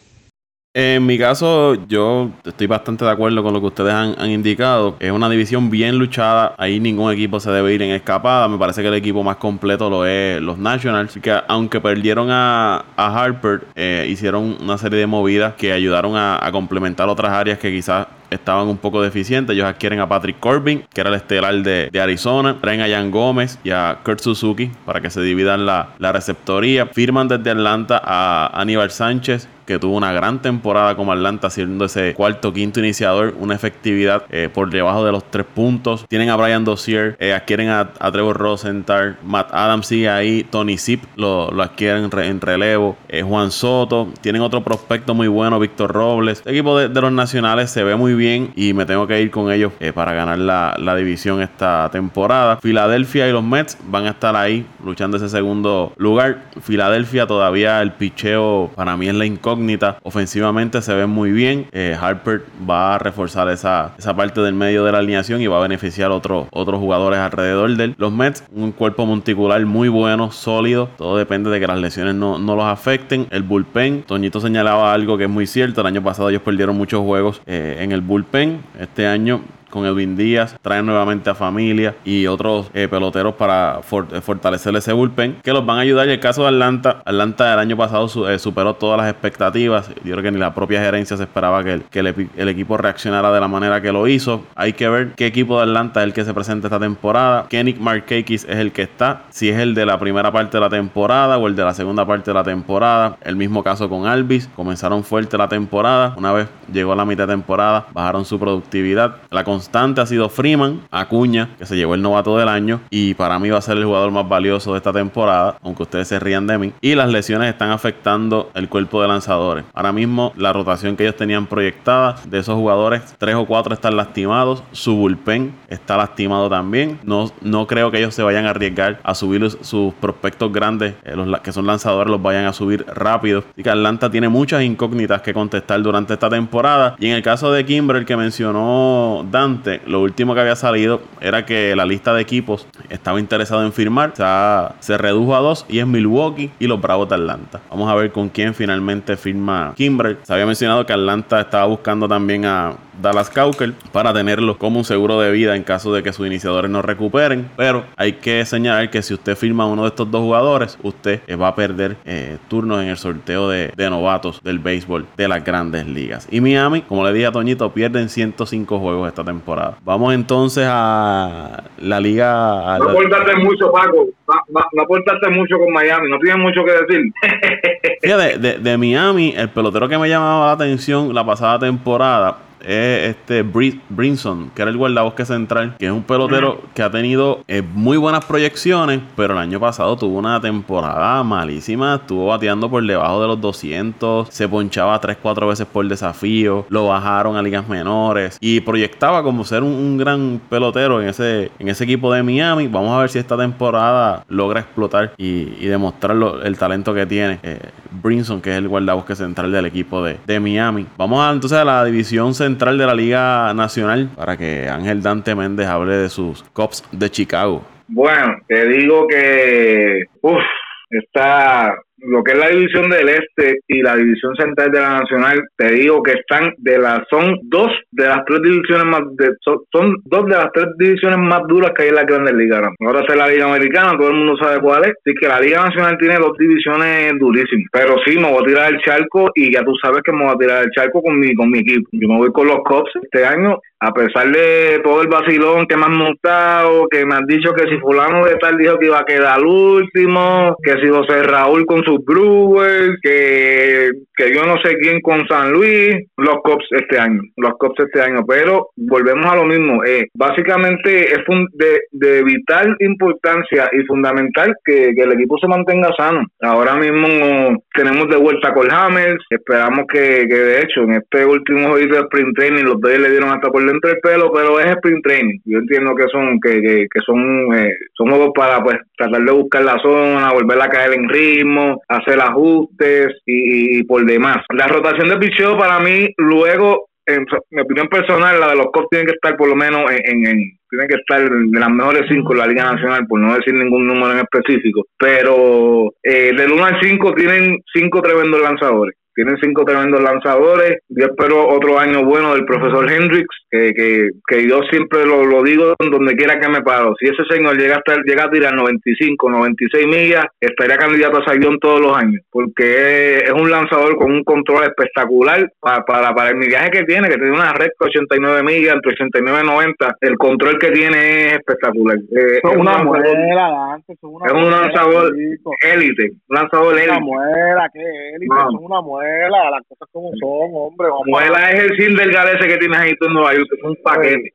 [0.79, 4.95] En mi caso, yo estoy bastante de acuerdo con lo que ustedes han, indicado.
[4.99, 6.53] Es una división bien luchada.
[6.59, 8.47] Ahí ningún equipo se debe ir en escapada.
[8.47, 11.17] Me parece que el equipo más completo lo es los Nationals.
[11.19, 16.51] Que aunque perdieron a, Harper, eh, hicieron una serie de movidas que ayudaron a, a
[16.51, 19.55] complementar otras áreas que quizás estaban un poco deficientes.
[19.55, 22.57] Ellos adquieren a Patrick Corbin, que era el estelar de, Arizona.
[22.61, 26.85] Traen a Jan Gómez y a Kurt Suzuki para que se dividan la, la receptoría.
[26.85, 32.13] Firman desde Atlanta a Aníbal Sánchez, que tuvo una gran temporada como Atlanta, siendo ese
[32.13, 36.05] cuarto, quinto iniciador, una efectividad eh, por debajo de los tres puntos.
[36.07, 41.03] Tienen a Brian Dozier, eh, adquieren a, Trevor Rosenthal, Matt Adams sigue ahí, Tony Zip
[41.17, 46.41] lo, lo adquieren en relevo, eh, Juan Soto, tienen otro prospecto muy bueno, Víctor Robles.
[46.45, 49.51] El equipo de, los nacionales se ve muy bien y me tengo que ir con
[49.51, 52.57] ellos para ganar la, la división esta temporada.
[52.57, 56.45] Filadelfia y los Mets van a estar ahí luchando ese segundo lugar.
[56.61, 59.56] Filadelfia todavía el picheo para mí es la incógnita
[60.03, 61.67] Ofensivamente se ven muy bien.
[61.71, 65.57] Eh, Harper va a reforzar esa, esa parte del medio de la alineación y va
[65.57, 67.95] a beneficiar a otros jugadores alrededor de él.
[67.97, 70.89] Los Mets, un cuerpo monticular muy bueno, sólido.
[70.97, 73.27] Todo depende de que las lesiones no, los afecten.
[73.29, 75.81] El bullpen, Toñito señalaba algo que es muy cierto.
[75.81, 78.61] El año pasado ellos perdieron muchos juegos eh, en el bullpen.
[78.79, 84.21] Este año con Edwin Díaz, traen nuevamente a familia y otros eh, peloteros para eh,
[84.21, 86.07] fortalecer ese bullpen que los van a ayudar.
[86.07, 89.89] Y el caso de Atlanta, Atlanta el año pasado eh, superó todas las expectativas.
[90.03, 93.31] Yo creo que ni la propia gerencia se esperaba que, el, que el, equipo reaccionara
[93.31, 94.43] de la manera que lo hizo.
[94.55, 97.45] Hay que ver qué equipo de Atlanta es el que se presenta esta temporada.
[97.49, 99.23] Kenny Markakis es el que está.
[99.29, 102.05] Si es el de la primera parte de la temporada o el de la segunda
[102.05, 103.17] parte de la temporada.
[103.21, 104.49] El mismo caso con Alvis.
[104.55, 106.13] Comenzaron fuerte la temporada.
[106.17, 109.17] Una vez llegó a la mitad de temporada, bajaron su productividad.
[109.29, 113.39] La constante ha sido Freeman, Acuña, que se llevó el novato del año y para
[113.39, 116.45] mí va a ser el jugador más valioso de esta temporada, aunque ustedes se rían
[116.45, 116.73] de mí.
[116.79, 119.65] Y las lesiones están afectando el cuerpo de lanzadores.
[119.73, 123.97] Ahora mismo la rotación que ellos tenían proyectada de esos jugadores, tres o cuatro están
[123.97, 126.99] lastimados, su bullpen está lastimado también.
[127.03, 131.15] No, no creo que ellos se vayan a arriesgar a subir sus prospectos grandes, eh,
[131.15, 133.43] los que son lanzadores, los vayan a subir rápido.
[133.55, 136.95] Y que Atlanta tiene muchas incógnitas que contestar durante esta temporada.
[136.99, 139.46] Y en el caso de Kimber, que mencionó Dan,
[139.85, 144.13] lo último que había salido era que la lista de equipos estaba interesado en firmar.
[144.19, 147.61] O se redujo a dos y es Milwaukee y los Bravos de Atlanta.
[147.69, 150.17] Vamos a ver con quién finalmente firma Kimbrel.
[150.23, 154.85] Se había mencionado que Atlanta estaba buscando también a Dallas Cowker para tenerlo como un
[154.85, 157.49] seguro de vida en caso de que sus iniciadores no recuperen.
[157.55, 161.49] Pero hay que señalar que si usted firma uno de estos dos jugadores, usted va
[161.49, 166.27] a perder eh, turnos en el sorteo de, novatos del béisbol de las grandes ligas.
[166.29, 169.77] Y Miami, como le dije a Toñito, pierden 105 juegos esta temporada.
[169.83, 172.77] Vamos entonces a la liga.
[172.79, 174.07] no aportaste mucho, Paco.
[174.27, 176.09] No, no, aportaste mucho con Miami.
[176.09, 178.39] No tienes mucho que decir.
[178.41, 183.43] de, de Miami, el pelotero que me llamaba la atención la pasada temporada es este
[183.43, 187.97] Brinson, que era el guardabosque central, que es un pelotero que ha tenido eh, muy
[187.97, 193.27] buenas proyecciones, pero el año pasado tuvo una temporada malísima, estuvo bateando por debajo de
[193.27, 199.23] los 200, se ponchaba 3-4 veces por desafío, lo bajaron a ligas menores y proyectaba
[199.23, 202.67] como ser un, gran pelotero en ese, en ese equipo de Miami.
[202.67, 207.39] Vamos a ver si esta temporada logra explotar y, y demostrar el talento que tiene
[207.41, 207.59] eh,
[208.03, 210.85] Brinson, que es el guardabosque central del equipo de, de Miami.
[210.97, 215.35] Vamos a, entonces a la división central de la Liga Nacional para que Ángel Dante
[215.35, 217.63] Méndez hable de sus Cops de Chicago.
[217.87, 220.43] Bueno, te digo que uf,
[220.89, 225.43] está lo que es la división del este y la división central de la nacional,
[225.55, 229.95] te digo que están de las, son dos de las tres divisiones más, de, son,
[230.05, 232.61] dos de las tres divisiones más duras que hay en la Grandes Ligas.
[232.79, 235.63] Ahora es la Liga Americana, todo el mundo sabe cuál es, así que la Liga
[235.63, 239.63] Nacional tiene dos divisiones durísimas, pero sí, me voy a tirar el charco y ya
[239.63, 241.89] tú sabes que me voy a tirar el charco con mi, con mi equipo.
[241.91, 245.77] Yo me voy con los Cubs este año a pesar de todo el vacilón que
[245.77, 248.99] me han montado, que me han dicho que si fulano de tal dijo que iba
[248.99, 254.77] a quedar último, que si José Raúl con sus Brewers, que, que yo no sé
[254.77, 259.35] quién con San Luis, los Cops este año, los Cops este año, pero volvemos a
[259.35, 261.19] lo mismo, eh, básicamente es
[261.53, 266.25] de, de, vital importancia y fundamental que, el equipo se mantenga sano.
[266.41, 271.69] Ahora mismo tenemos de vuelta a Colhamers, esperamos que, que de hecho en este último
[271.69, 274.67] juego de sprint training los dos le dieron hasta por entre el pelo, pero es
[274.67, 275.39] sprint training.
[275.45, 279.63] Yo entiendo que son que, que, son eh, son juegos para pues tratar de buscar
[279.63, 284.37] la zona, volver a caer en ritmo, hacer ajustes y, por demás.
[284.53, 288.89] La rotación de picheo para mí luego en mi opinión personal, la de los Cops
[288.89, 292.33] tiene que estar por lo menos en, en, tiene que estar de las mejores cinco
[292.33, 294.85] en la Liga Nacional, por no decir ningún número en específico.
[294.97, 300.77] Pero eh, del 1 al 5 tienen cinco tremendos lanzadores tienen cinco tremendos lanzadores.
[300.89, 305.41] Yo espero otro año bueno del profesor Hendricks, que, que, que yo siempre lo, lo,
[305.41, 306.93] digo donde quiera que me paro.
[306.99, 311.57] Si ese señor llega a, llega a tirar 95, 96 millas, estaría candidato a Sayón
[311.57, 316.35] todos los años, porque es, un lanzador con un control espectacular para, para, para el
[316.35, 319.95] millaje que tiene, que tiene una recta 89 millas, entre 89 y 90.
[320.01, 321.97] El control que tiene es espectacular.
[321.97, 325.13] Eh, es una muela, es un lanzador
[325.61, 326.91] élite, un lanzador élite.
[326.91, 327.79] Una muela, ¿qué
[328.15, 328.35] élite?
[328.35, 330.87] Es una muela las cosas como son, hombre.
[331.05, 333.75] Muela es el sin del galese que tienes ahí tú en Nueva York, es un
[333.83, 334.31] paquete.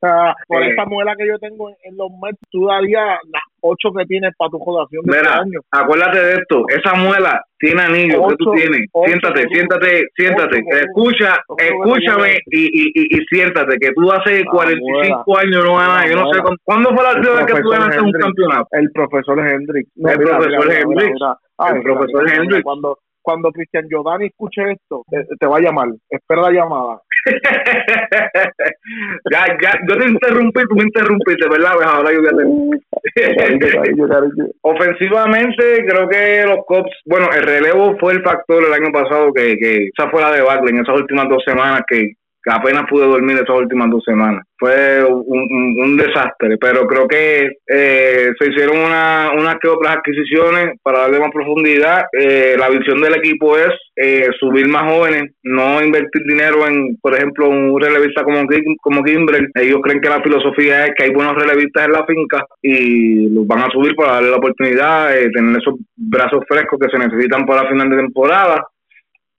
[0.49, 4.33] por esa muela que yo tengo en, los Mets, tú darías las ocho que tienes
[4.37, 5.61] para tu jodación de este Mira, año.
[5.71, 8.81] acuérdate de esto, esa muela tiene anillo que tú tienes.
[9.07, 10.65] siéntate, siéntate, siéntate.
[10.83, 16.11] Escucha, escúchame y, y, y, siéntate, que tú hace 45 años no ganas.
[16.11, 18.67] Yo no sé cuándo fue la última vez que tú ganaste un campeonato.
[18.73, 19.89] El profesor Hendrick.
[19.97, 21.15] el profesor Hendrick.
[21.73, 22.63] el profesor Hendrick.
[22.65, 25.05] Cuando, cuando Cristian Giordani escuche esto,
[25.39, 25.89] te, va a llamar.
[26.11, 27.01] Espera la llamada.
[29.31, 31.75] Ya, ya, yo te interrumpí, tú me interrumpiste, ¿verdad?
[31.75, 32.33] Pues ahora yo voy a
[34.63, 39.57] Ofensivamente, creo que los Cops, bueno, el relevo fue el factor el año pasado que,
[39.57, 43.37] que esa fue la debacle en esas últimas dos semanas que que apenas pude dormir
[43.37, 44.45] esas últimas dos semanas.
[44.59, 50.79] Fue un, un, desastre, pero creo que eh, se hicieron una, unas que otras adquisiciones
[50.83, 52.05] para darle más profundidad.
[52.13, 57.15] Eh, la visión del equipo es eh, subir más jóvenes, no invertir dinero en, por
[57.15, 58.47] ejemplo, un relevista como,
[58.81, 59.51] como Kimbrel.
[59.55, 63.47] Ellos creen que la filosofía es que hay buenos relevistas en la finca y los
[63.47, 67.45] van a subir para darle la oportunidad de tener esos brazos frescos que se necesitan
[67.47, 68.65] para final de temporada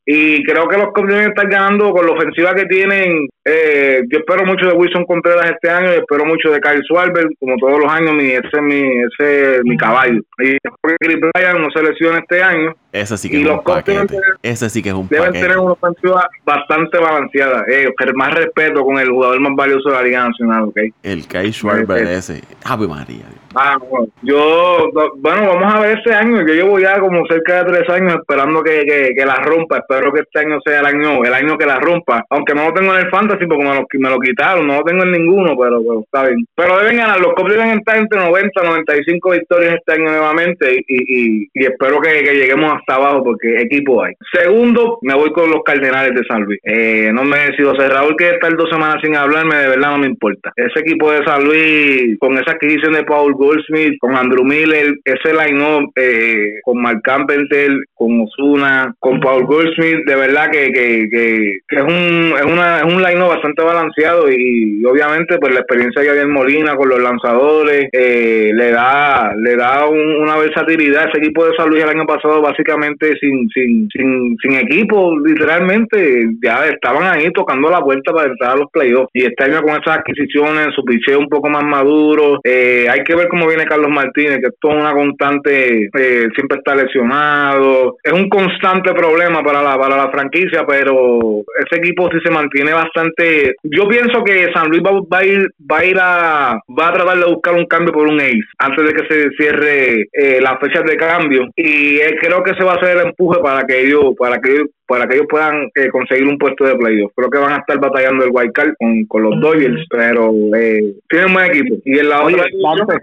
[0.06, 3.28] y creo que los Cubs están ganando con la ofensiva que tienen.
[3.46, 7.28] Eh, yo espero mucho de Wilson Contreras este año y espero mucho de Kyle Schwarber,
[7.40, 10.22] como todos los años, mi, ese es mi, ese mi caballo.
[10.40, 12.74] Y porque Chris Bryan no se lesiona este año.
[12.92, 14.18] Ese sí que es un paquete.
[14.42, 17.66] Ese sí que es un deben tener una ofensiva bastante balanceada.
[17.68, 20.78] Eh, más respeto con el jugador más valioso de la Liga Nacional, ¿ok?
[21.02, 22.42] El Kyle Schwarber ese.
[22.66, 23.26] Ave María.
[23.56, 24.08] Ah, bueno.
[24.24, 26.40] Yo, bueno, vamos a ver este año.
[26.40, 29.78] Yo llevo ya como cerca de tres años esperando que, que, la rompa.
[29.94, 32.26] Espero que este año sea el año el año que la rompa.
[32.30, 34.66] Aunque no lo tengo en el Fantasy porque me lo, me lo quitaron.
[34.66, 36.46] No lo tengo en ninguno, pero, está bien.
[36.56, 37.20] Pero deben ganar.
[37.20, 40.84] Los Cubs deben estar entre 90 y 95 victorias este año nuevamente.
[40.88, 44.14] Y, y, espero que, lleguemos hasta abajo porque equipo hay.
[44.34, 46.60] Segundo, me voy con los Cardenales de San Luis.
[46.64, 47.74] Eh, no me he decidido.
[47.74, 50.52] O Raúl que estar dos semanas sin hablarme, de verdad no me importa.
[50.56, 55.34] Ese equipo de San Luis, con esa adquisición de Paul Goldsmith, con Andrew Miller, ese
[55.34, 61.78] line-up eh, con Mark Carpenter, con Osuna, con Paul Goldsmith De verdad que, que, que,
[61.78, 66.08] es un es, una, es un line bastante balanceado y, obviamente pues la experiencia de
[66.08, 71.10] Javier Molina con los lanzadores eh, le da le da una versatilidad.
[71.10, 76.28] Ese equipo de San Luis el año pasado básicamente sin, sin, sin, sin equipo, literalmente
[76.44, 79.10] ya estaban ahí tocando la puerta para entrar a los playoffs.
[79.14, 83.16] Y este año con esas adquisiciones, su picheo un poco más maduro, eh, hay que
[83.16, 87.98] ver cómo viene Carlos Martínez, que es toda una constante, eh, siempre está lesionado.
[88.04, 92.74] Es un constante problema para la, para la franquicia, pero ese equipo si se mantiene
[92.74, 93.56] bastante.
[93.64, 97.18] Yo pienso que San Luis va, a ir, va a ir a, va a tratar
[97.18, 100.84] de buscar un cambio por un ace antes de que se cierre eh, las fechas
[100.84, 101.48] de cambio.
[101.56, 104.68] Y creo que se va a hacer el empuje para que ellos, para que ellos
[104.86, 107.12] para que ellos puedan eh, conseguir un puesto de playoff.
[107.16, 110.94] Creo que van a estar batallando el wild card con, con los Dodgers, pero eh,
[111.10, 111.76] tienen buen equipo.
[111.86, 112.46] Y en la otra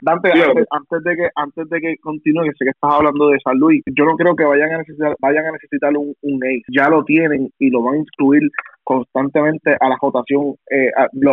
[0.02, 3.82] Dante, antes, de que antes de que continúe, sé que estás hablando de San Luis,
[3.86, 6.59] yo no creo que vayan a necesitar vayan a necesitar un, un ace.
[6.68, 8.42] Ya lo tienen y lo van a incluir
[8.90, 10.90] constantemente a la jotación, eh,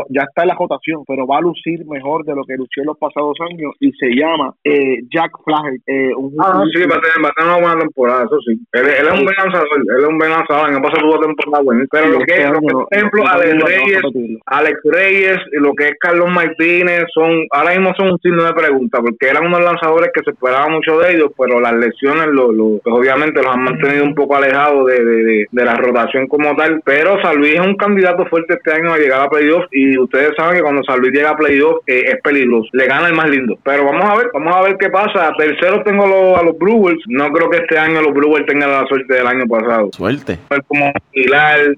[0.10, 2.88] ya está en la jotación, pero va a lucir mejor de lo que lució en
[2.88, 5.82] los pasados años y se llama eh, Jack Flaherty.
[5.88, 8.62] Eh, ah, sí, va a, tener, va a tener una buena temporada, eso sí.
[8.74, 11.86] Él, es un buen lanzador, él es un buen lanzador, el pasado tuvo temporada buena.
[11.90, 14.02] Pero lo que es, por ejemplo, Alex Reyes,
[14.46, 18.54] Alex Reyes y lo que es Carlos Martínez, son ahora mismo son un signo de
[18.54, 22.52] pregunta, porque eran unos lanzadores que se esperaba mucho de ellos, pero las lesiones lo,
[22.52, 26.56] lo pues obviamente los han mantenido un poco alejados de, de, de, la rotación como
[26.56, 29.98] tal, pero San Luis es un candidato fuerte este año a llegar a playoff y
[29.98, 33.14] ustedes saben que cuando San Luis llega a playoff eh, es peligroso, le gana el
[33.14, 33.58] más lindo.
[33.64, 35.32] Pero vamos a ver, vamos a ver qué pasa.
[35.38, 39.14] Tercero tengo a los Brewers, no creo que este año los Brewers tengan la suerte
[39.14, 39.90] del año pasado.
[39.94, 40.38] Suerte.
[40.48, 40.94] Quiero ver cómo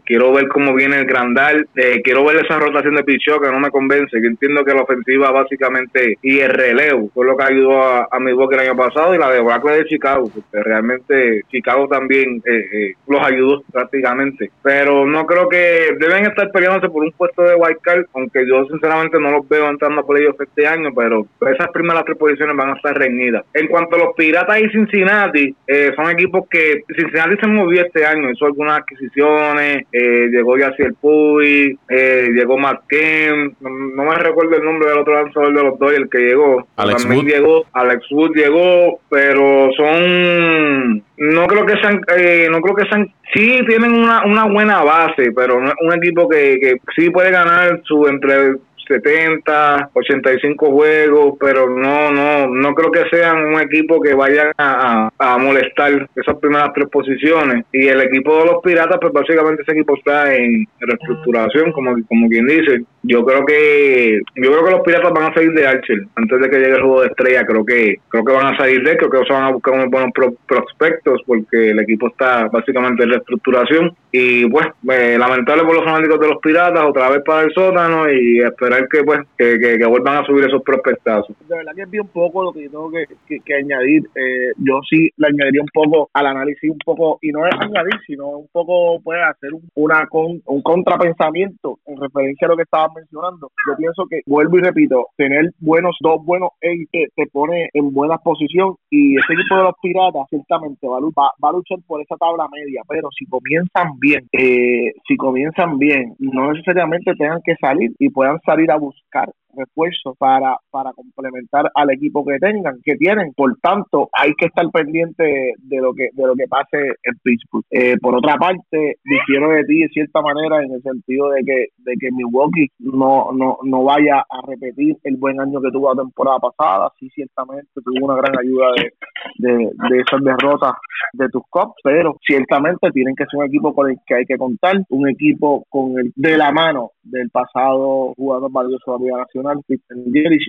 [0.06, 3.60] quiero ver cómo viene el Grandal, eh, quiero ver esa rotación de pichó que no
[3.60, 7.82] me convence, que entiendo que la ofensiva básicamente y el relevo fue lo que ayudó
[7.82, 12.42] a, a Milwaukee el año pasado y la de de Chicago, porque realmente Chicago también
[12.46, 14.52] eh, los ayudó prácticamente.
[14.62, 15.59] Pero no creo que
[16.00, 19.70] deben estar peleándose por un puesto de wild card, aunque yo sinceramente no los veo
[19.70, 23.46] entrando a playoffs este año, pero esas primeras tres posiciones van a estar reñidas.
[23.54, 28.06] En cuanto a los Piratas y Cincinnati, eh, son equipos que Cincinnati se movió este
[28.06, 34.56] año, hizo algunas adquisiciones, eh, llegó Yaciel Puy, eh, llegó Matt Kemp, no, me recuerdo
[34.56, 36.68] el nombre del otro lanzador de los dos, el que llegó.
[36.78, 42.76] Alex También llegó, Alex Wood llegó, pero son no creo que sean, eh, no creo
[42.76, 47.32] que sean, sí tienen una, una buena base, pero un equipo que, que sí puede
[47.32, 48.56] ganar su entre
[48.90, 55.10] 70, 85 juegos, pero no, no, no creo que sean un equipo que vayan a,
[55.18, 57.66] a, molestar esas primeras tres posiciones.
[57.72, 62.28] Y el equipo de los Piratas, pues básicamente ese equipo está en reestructuración, como, como
[62.28, 62.82] quien dice.
[63.04, 66.50] Yo creo que, yo creo que los Piratas van a salir de Archer antes de
[66.50, 67.46] que llegue el juego de estrella.
[67.46, 69.90] Creo que, creo que van a salir de, creo que se van a buscar unos
[69.90, 70.12] buenos
[70.48, 73.96] prospectos porque el equipo está básicamente en reestructuración.
[74.12, 78.10] Y pues, eh, lamentable por los fanáticos de los Piratas, otra vez para el sótano
[78.12, 81.36] y esperar que pues que, que, vuelvan a subir esos prospectazos.
[81.48, 84.04] De verdad que vi un poco lo que yo tengo que, que, añadir.
[84.16, 88.00] Eh, yo sí le añadiría un poco al análisis, un poco, y no es añadir,
[88.06, 92.64] sino un poco puede hacer un, una con, un contrapensamiento en referencia a lo que
[92.64, 93.52] estabas mencionando.
[93.68, 98.18] Yo pienso que, vuelvo y repito, tener buenos, dos buenos eight te, pone en buena
[98.18, 102.48] posición y este equipo de los piratas ciertamente va, va, a luchar por esa tabla
[102.52, 108.10] media, pero si comienzan bien, eh, si comienzan bien, no necesariamente tengan que salir y
[108.10, 113.34] puedan salir a buscar refuerzos para, para complementar al equipo que tengan, que tienen.
[113.34, 117.66] Por tanto, hay que estar pendiente de lo que, de lo que pase en Pittsburgh.
[117.70, 121.66] Eh, por otra parte, difiero de ti de cierta manera en el sentido de que,
[121.78, 126.02] de que Milwaukee no, no, no vaya a repetir el buen año que tuvo la
[126.02, 126.92] temporada pasada.
[127.00, 128.92] Sí, ciertamente tuvo una gran ayuda de,
[129.40, 130.74] de, esas derrotas
[131.14, 134.38] de tus cops, pero ciertamente tienen que ser un equipo con el que hay que
[134.38, 139.18] contar, un equipo con el de la mano del pasado jugador valioso de la Liga
[139.18, 139.49] Nacional,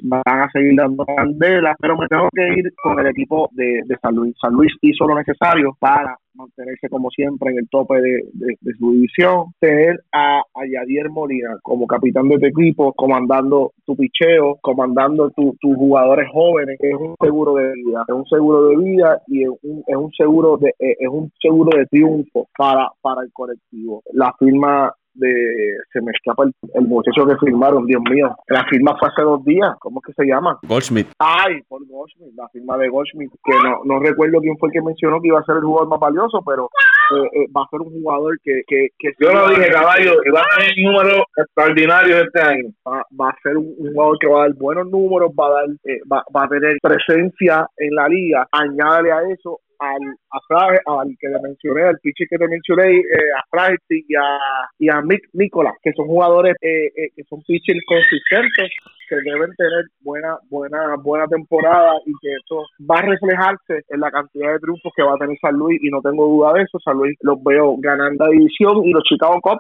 [0.02, 4.14] van a seguir dando candela, pero me tengo que ir con el equipo de, San
[4.14, 4.34] Luis.
[4.40, 9.52] San Luis hizo lo necesario para mantenerse como siempre en el tope de, su división,
[9.58, 15.76] tener a, a, Yadier Molina como capitán de tu equipo, comandando tu picheo, comandando tus
[15.76, 19.82] jugadores jóvenes, es un seguro de vida, es un seguro de vida y es un,
[19.86, 24.02] es un seguro de es un seguro de triunfo para, para el colectivo.
[24.12, 28.34] La firma de se me escapa el, el, muchacho que firmaron, Dios mío.
[28.48, 30.58] La firma fue hace dos días, ¿cómo es que se llama?
[30.62, 31.08] Goldschmidt.
[31.18, 34.82] Ay, por Goldschmidt, la firma de Goldschmidt, que no, no recuerdo quién fue el que
[34.82, 36.70] mencionó que iba a ser el jugador más valioso, pero
[37.14, 38.62] eh, eh, va a ser un jugador que...
[38.66, 42.68] que, que Yo lo dije, caballo, que va a tener números extraordinarios este año.
[42.86, 45.64] Va, va, a ser un, jugador que va a dar buenos números, va a, dar,
[45.84, 48.46] eh, va, va a tener presencia en la liga.
[48.52, 53.32] Añádale a eso al, a al que le mencioné, al pitcher que te mencioné, eh,
[53.36, 54.38] a Flaherty y a,
[54.78, 58.70] y a Mick Nicolas, que son jugadores eh, eh, que son pitchers consistentes,
[59.08, 64.10] que deben tener buena, buena, buena temporada y que eso va a reflejarse en la
[64.10, 66.78] cantidad de triunfos que va a tener San Luis y no tengo duda de eso.
[66.78, 69.58] San Luis los veo ganando la división y los Chicago Cubs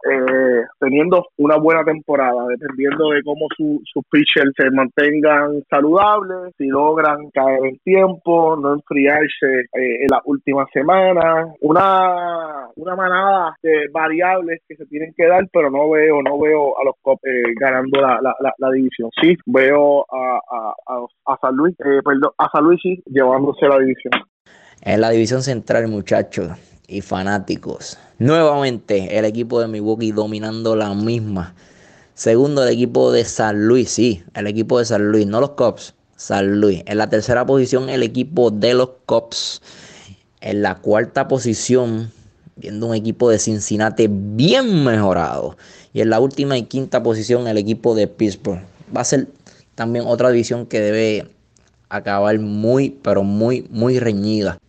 [0.78, 7.64] teniendo una buena temporada, dependiendo de cómo sus pitchers se mantengan saludables, si logran caer
[7.64, 14.86] en tiempo, no enfriarse en las últimas semanas, una, una manada de variables que se
[14.86, 18.54] tienen que dar, pero no veo, no veo a los Cubs eh, ganando la, la,
[18.58, 19.10] la, división.
[19.20, 20.40] Sí, veo a,
[20.86, 24.12] a, a, San Luis, eh, perdón, a San Luis sí, llevándose la división.
[24.82, 26.50] En la división central, muchachos
[26.88, 27.98] y fanáticos.
[28.18, 31.54] Nuevamente el equipo de Milwaukee dominando la misma.
[32.14, 35.94] Segundo el equipo de San Luis, sí, el equipo de San Luis, no los Cubs.
[36.20, 36.82] San Luis.
[36.84, 39.62] En la tercera posición, el equipo de los Cubs.
[40.40, 42.10] En la cuarta posición,
[42.56, 45.56] viendo un equipo de Cincinnati bien mejorado.
[45.92, 48.62] Y en la última y quinta posición, el equipo de Pittsburgh.
[48.94, 49.28] Va a ser
[49.74, 51.30] también otra división que debe
[51.88, 54.59] acabar muy, pero muy, muy reñida.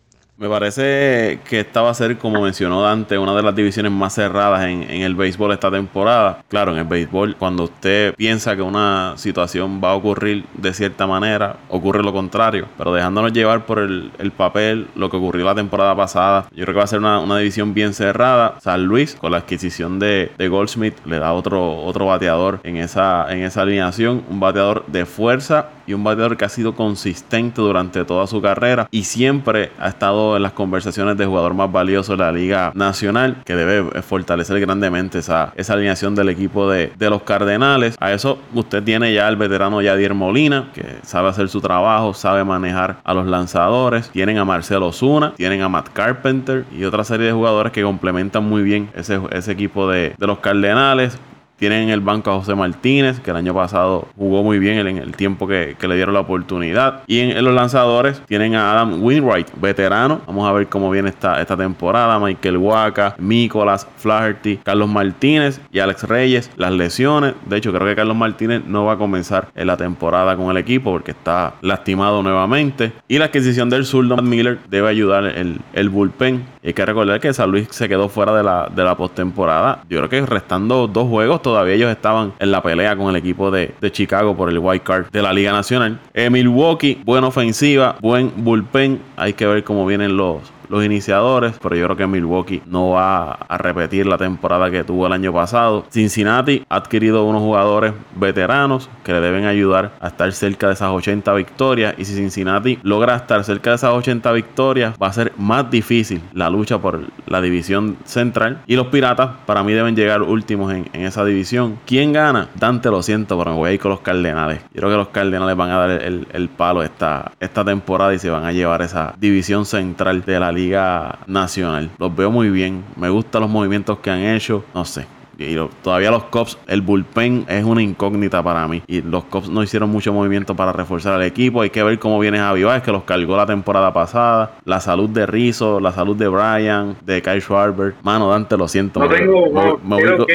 [0.42, 4.16] Me parece que esta va a ser, como mencionó Dante, una de las divisiones más
[4.16, 6.42] cerradas en, el béisbol esta temporada.
[6.48, 11.06] Claro, en el béisbol, cuando usted piensa que una situación va a ocurrir de cierta
[11.06, 12.66] manera, ocurre lo contrario.
[12.76, 16.78] Pero dejándonos llevar por el, papel, lo que ocurrió la temporada pasada, yo creo que
[16.78, 18.56] va a ser una, división bien cerrada.
[18.60, 23.44] San Luis, con la adquisición de, Goldsmith, le da otro, otro bateador en esa, en
[23.44, 24.24] esa alineación.
[24.28, 28.88] Un bateador de fuerza y un bateador que ha sido consistente durante toda su carrera
[28.90, 33.38] y siempre ha estado en las conversaciones de jugador más valioso de la Liga Nacional,
[33.44, 37.96] que debe fortalecer grandemente esa, esa alineación del equipo de, de los Cardenales.
[38.00, 42.44] A eso usted tiene ya el veterano Yadier Molina, que sabe hacer su trabajo, sabe
[42.44, 44.10] manejar a los lanzadores.
[44.10, 48.44] Tienen a Marcelo Zuna, tienen a Matt Carpenter y otra serie de jugadores que complementan
[48.44, 51.18] muy bien ese, ese equipo de, de los Cardenales.
[51.62, 54.98] Tienen en el banco a José Martínez, que el año pasado jugó muy bien en
[54.98, 57.02] el tiempo que, le dieron la oportunidad.
[57.06, 60.22] Y en, los lanzadores tienen a Adam Winwright, veterano.
[60.26, 62.18] Vamos a ver cómo viene esta, esta temporada.
[62.18, 66.50] Michael Waka, Nicolas Flaherty, Carlos Martínez y Alex Reyes.
[66.56, 67.34] Las lesiones.
[67.46, 70.56] De hecho, creo que Carlos Martínez no va a comenzar en la temporada con el
[70.56, 72.92] equipo porque está lastimado nuevamente.
[73.06, 76.44] Y la adquisición del zurdo Miller debe ayudar el, el bullpen.
[76.64, 79.84] Hay que recordar que San Luis se quedó fuera de la, de la postemporada.
[79.88, 83.50] Yo creo que restando dos juegos todavía ellos estaban en la pelea con el equipo
[83.50, 86.00] de, Chicago por el white card de la Liga Nacional.
[86.14, 89.02] Eh, Milwaukee, buena ofensiva, buen bullpen.
[89.16, 90.40] Hay que ver cómo vienen los,
[90.72, 95.06] los iniciadores, pero yo creo que Milwaukee no va a repetir la temporada que tuvo
[95.06, 95.84] el año pasado.
[95.90, 100.88] Cincinnati ha adquirido unos jugadores veteranos que le deben ayudar a estar cerca de esas
[100.88, 105.32] 80 victorias y si Cincinnati logra estar cerca de esas 80 victorias va a ser
[105.36, 110.22] más difícil la lucha por la división central y los Piratas para mí deben llegar
[110.22, 111.78] últimos en, esa división.
[111.84, 112.48] ¿Quién gana?
[112.54, 114.60] Dante lo siento, pero me voy a ir con los Cardenales.
[114.72, 118.18] Yo creo que los Cardenales van a dar el, el palo esta, esta temporada y
[118.18, 121.90] se van a llevar esa división central de la liga Liga Nacional.
[121.98, 122.84] Los veo muy bien.
[122.96, 124.64] Me gustan los movimientos que han hecho.
[124.74, 125.06] No sé.
[125.50, 128.82] Y todavía los Cops, el bullpen es una incógnita para mí.
[128.86, 131.62] Y los Cops no hicieron mucho movimiento para reforzar al equipo.
[131.62, 134.56] Hay que ver cómo viene Javi Baez, que los cargó la temporada pasada.
[134.64, 137.94] La salud de Rizzo, la salud de Brian, de Kyle Schwarber.
[138.02, 139.00] Mano, Dante, lo siento.
[139.00, 139.78] No tengo,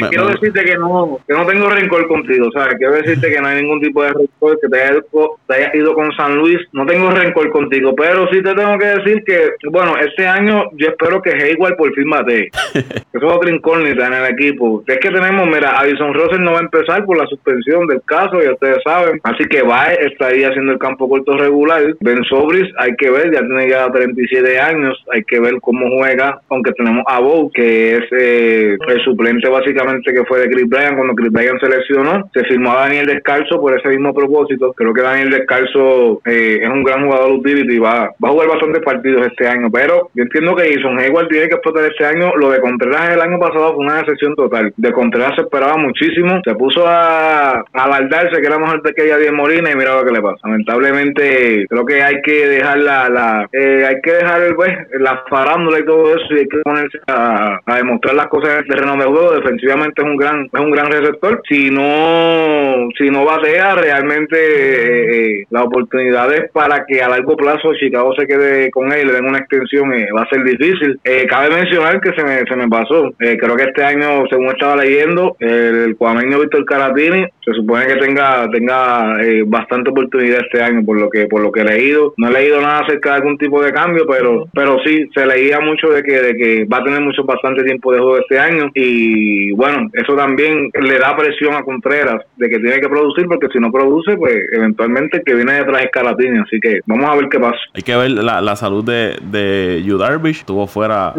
[0.09, 2.47] quiero, decirte que no, que no tengo rencor contigo.
[2.47, 5.93] O sea, quiero decirte que no hay ningún tipo de rencor, que te hayas, ido
[5.93, 6.59] con San Luis.
[6.73, 7.93] No tengo rencor contigo.
[7.95, 11.93] Pero sí te tengo que decir que, bueno, este año yo espero que Hayward por
[11.93, 12.49] fin mate.
[12.73, 16.59] Eso es otra incógnita en el equipo es que tenemos, mira, Addison Russell no va
[16.59, 19.19] a empezar por la suspensión del caso, ya ustedes saben.
[19.23, 21.83] Así que va estaría haciendo el campo corto regular.
[21.99, 26.41] Ben Sobris, hay que ver, ya tiene ya 37 años, hay que ver cómo juega,
[26.49, 30.95] aunque tenemos a Bow, que es eh, el suplente básicamente que fue de Chris Bryan
[30.95, 32.29] cuando Chris Bryan se lesionó.
[32.33, 34.73] Se firmó a Daniel Descalzo por ese mismo propósito.
[34.73, 38.49] Creo que Daniel Descalzo eh, es un gran jugador utility y va, va a jugar
[38.49, 39.69] bastantes partidos este año.
[39.71, 42.35] Pero yo entiendo que Jason Hayward tiene que explotar este año.
[42.35, 46.41] Lo de Contreras el año pasado fue una decepción total de Contreras se esperaba muchísimo.
[46.43, 50.05] Se puso a, a baldarse que era mejor que ella 10 Molina y mira lo
[50.05, 50.37] que le pasa.
[50.43, 55.79] Lamentablemente, creo que hay que dejar la, la eh, hay que dejar pues, la farándula
[55.79, 59.05] y todo eso y hay que ponerse a, demostrar las cosas en el terreno de
[59.05, 59.33] juego.
[59.33, 61.41] Defensivamente es un gran, es un gran receptor.
[61.47, 68.13] Si no, si no batea, realmente eh, las oportunidades para que a largo plazo Chicago
[68.17, 70.99] se quede con él y le den una extensión eh, va a ser difícil.
[71.29, 73.11] cabe mencionar que se me, se me pasó.
[73.17, 77.95] creo que este año, según esta estaba leyendo, el cuameño Víctor Caratini se supone que
[77.95, 82.13] tenga tenga eh, bastante oportunidad este año por lo que por lo que he leído.
[82.17, 85.59] No he leído nada acerca de algún tipo de cambio, pero pero sí se leía
[85.61, 88.69] mucho de que de que va a tener mucho bastante tiempo de juego este año
[88.73, 93.47] y bueno, eso también le da presión a Contreras de que tiene que producir porque
[93.53, 97.15] si no produce, pues eventualmente el que viene detrás es Caratini, así que vamos a
[97.15, 97.57] ver qué pasa.
[97.73, 100.39] Hay que ver la, la salud de, de Yu Darvish.
[100.39, 101.13] Estuvo fuera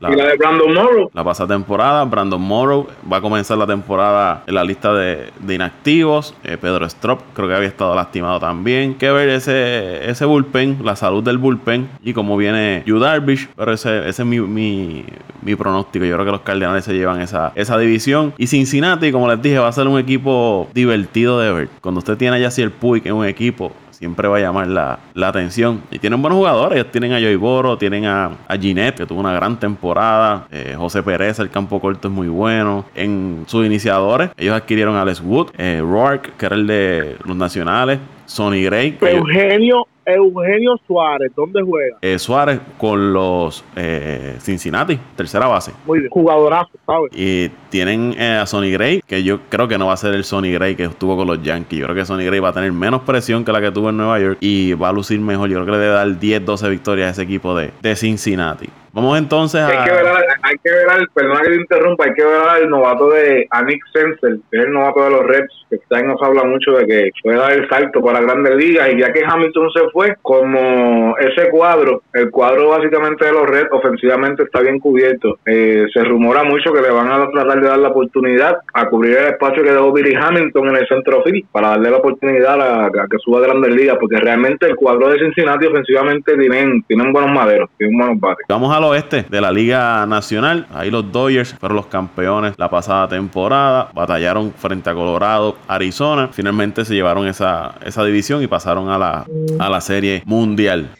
[0.00, 1.10] y la de Brandon Morrow.
[1.12, 5.54] La pasada temporada, Brandon Morrow va a comenzar la temporada en la lista de, de
[5.54, 6.34] inactivos.
[6.44, 8.94] Eh, Pedro Strop creo que había estado lastimado también.
[8.94, 13.48] Que ver ese, ese bullpen, la salud del bullpen y cómo viene Yu Darvish.
[13.56, 15.04] Pero ese, ese es mi, mi,
[15.42, 16.04] mi, pronóstico.
[16.04, 18.32] Yo creo que los Cardenales se llevan esa, esa división.
[18.38, 21.68] Y Cincinnati, como les dije, va a ser un equipo divertido de ver.
[21.80, 25.28] Cuando usted tiene allá así el Puig en un equipo siempre va a llamar la,
[25.28, 25.82] atención.
[25.90, 26.90] Y tienen buenos jugadores.
[26.90, 30.46] Tienen a Joy Boro, tienen a, a Ginette, que tuvo una gran temporada.
[30.52, 32.84] Eh, José Pérez, el campo corto es muy bueno.
[32.94, 37.36] En sus iniciadores, ellos adquirieron a Les Wood, eh, Rourke, que era el de los
[37.36, 37.98] nacionales.
[38.28, 38.98] Sonny Gray.
[39.00, 41.96] Eugenio, Eugenio Suárez, ¿dónde juega?
[42.02, 45.72] Eh, Suárez con los eh, Cincinnati, tercera base.
[45.86, 47.10] Muy bien, jugadorazo, ¿sabes?
[47.14, 50.24] Y tienen eh, a Sonny Gray, que yo creo que no va a ser el
[50.24, 51.80] Sonny Gray que estuvo con los Yankees.
[51.80, 53.96] Yo creo que Sonny Gray va a tener menos presión que la que tuvo en
[53.96, 55.48] Nueva York y va a lucir mejor.
[55.48, 58.68] Yo creo que le debe dar 10, 12 victorias a ese equipo de, de Cincinnati.
[58.92, 59.68] Vamos entonces a.
[59.68, 62.48] Hay que ver, al, hay que ver al, perdona que te interrumpa, hay que ver
[62.48, 66.22] al novato de Anik Senzel, que es el novato de los Reds, que año nos
[66.22, 68.88] habla mucho de que puede dar el salto para grandes ligas.
[68.92, 73.72] Y ya que Hamilton se fue, como ese cuadro, el cuadro básicamente de los Reds,
[73.72, 75.38] ofensivamente está bien cubierto.
[75.46, 79.16] Eh, se rumora mucho que le van a tratar de dar la oportunidad a cubrir
[79.16, 82.86] el espacio que dejó Billy Hamilton en el centro field para darle la oportunidad a,
[82.86, 87.12] a que suba a grandes ligas, porque realmente el cuadro de Cincinnati ofensivamente tienen, tienen
[87.12, 88.46] buenos maderos, tienen buenos bates.
[88.48, 90.66] Vamos a oeste de la Liga Nacional.
[90.72, 93.90] Ahí los Dodgers fueron los campeones la pasada temporada.
[93.94, 96.30] Batallaron frente a Colorado, Arizona.
[96.32, 99.26] Finalmente se llevaron esa, esa división y pasaron a la,
[99.58, 100.90] a la Serie Mundial.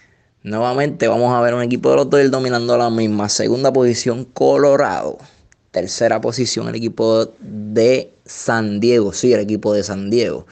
[0.43, 3.29] Nuevamente vamos a ver un equipo de los Dodgers dominando la misma.
[3.29, 5.19] Segunda posición Colorado.
[5.71, 9.13] Tercera posición el equipo de San Diego.
[9.13, 10.47] Sí, el equipo de San Diego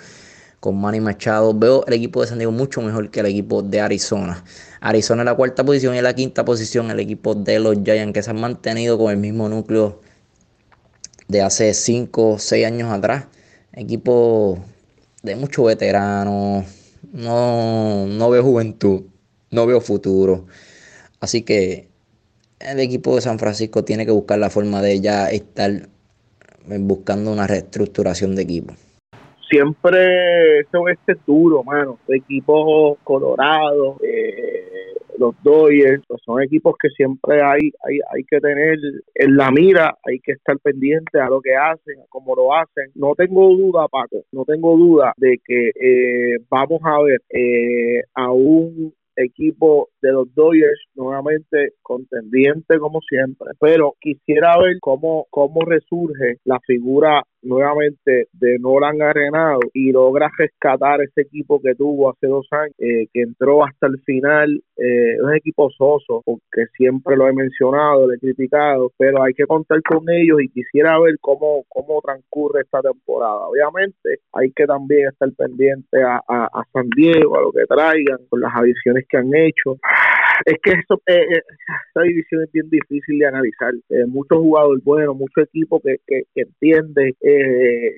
[0.61, 1.55] con Manny Machado.
[1.55, 4.43] Veo el equipo de San Diego mucho mejor que el equipo de Arizona.
[4.81, 8.13] Arizona en la cuarta posición y en la quinta posición el equipo de los Giants
[8.13, 10.01] que se han mantenido con el mismo núcleo
[11.29, 13.27] de hace 5 o 6 años atrás.
[13.73, 14.59] Equipo
[15.23, 16.65] de muchos veteranos.
[17.13, 19.03] No, no veo juventud.
[19.51, 20.47] No veo futuro.
[21.21, 21.89] Así que
[22.59, 25.89] el equipo de San Francisco tiene que buscar la forma de ya estar
[26.67, 28.75] buscando una reestructuración de equipo
[29.49, 31.99] siempre ese oeste es duro, mano.
[32.09, 38.79] Equipos colorados, eh, los Dodgers, pues son equipos que siempre hay, hay, hay que tener
[39.15, 42.91] en la mira, hay que estar pendiente a lo que hacen, a cómo lo hacen.
[42.95, 48.31] No tengo duda, Paco, no tengo duda de que eh, vamos a ver eh, a
[48.31, 56.39] un equipo de los Dodgers nuevamente contendiente como siempre, pero quisiera ver cómo, cómo resurge
[56.45, 62.47] la figura nuevamente de Nolan Arenado y logra rescatar ese equipo que tuvo hace dos
[62.51, 67.33] años, eh, que entró hasta el final, eh, un equipo soso, porque siempre lo he
[67.33, 72.01] mencionado, lo he criticado, pero hay que contar con ellos y quisiera ver cómo, cómo
[72.03, 73.47] transcurre esta temporada.
[73.49, 78.41] Obviamente hay que también estar pendiente a, a San Diego, a lo que traigan, con
[78.41, 79.79] las adiciones que han hecho
[80.45, 81.43] es que eso, eh, eh,
[81.89, 83.73] esta división es bien difícil de analizar.
[83.91, 87.95] Eh, muchos jugadores buenos, mucho equipo que, que, que entiende eh,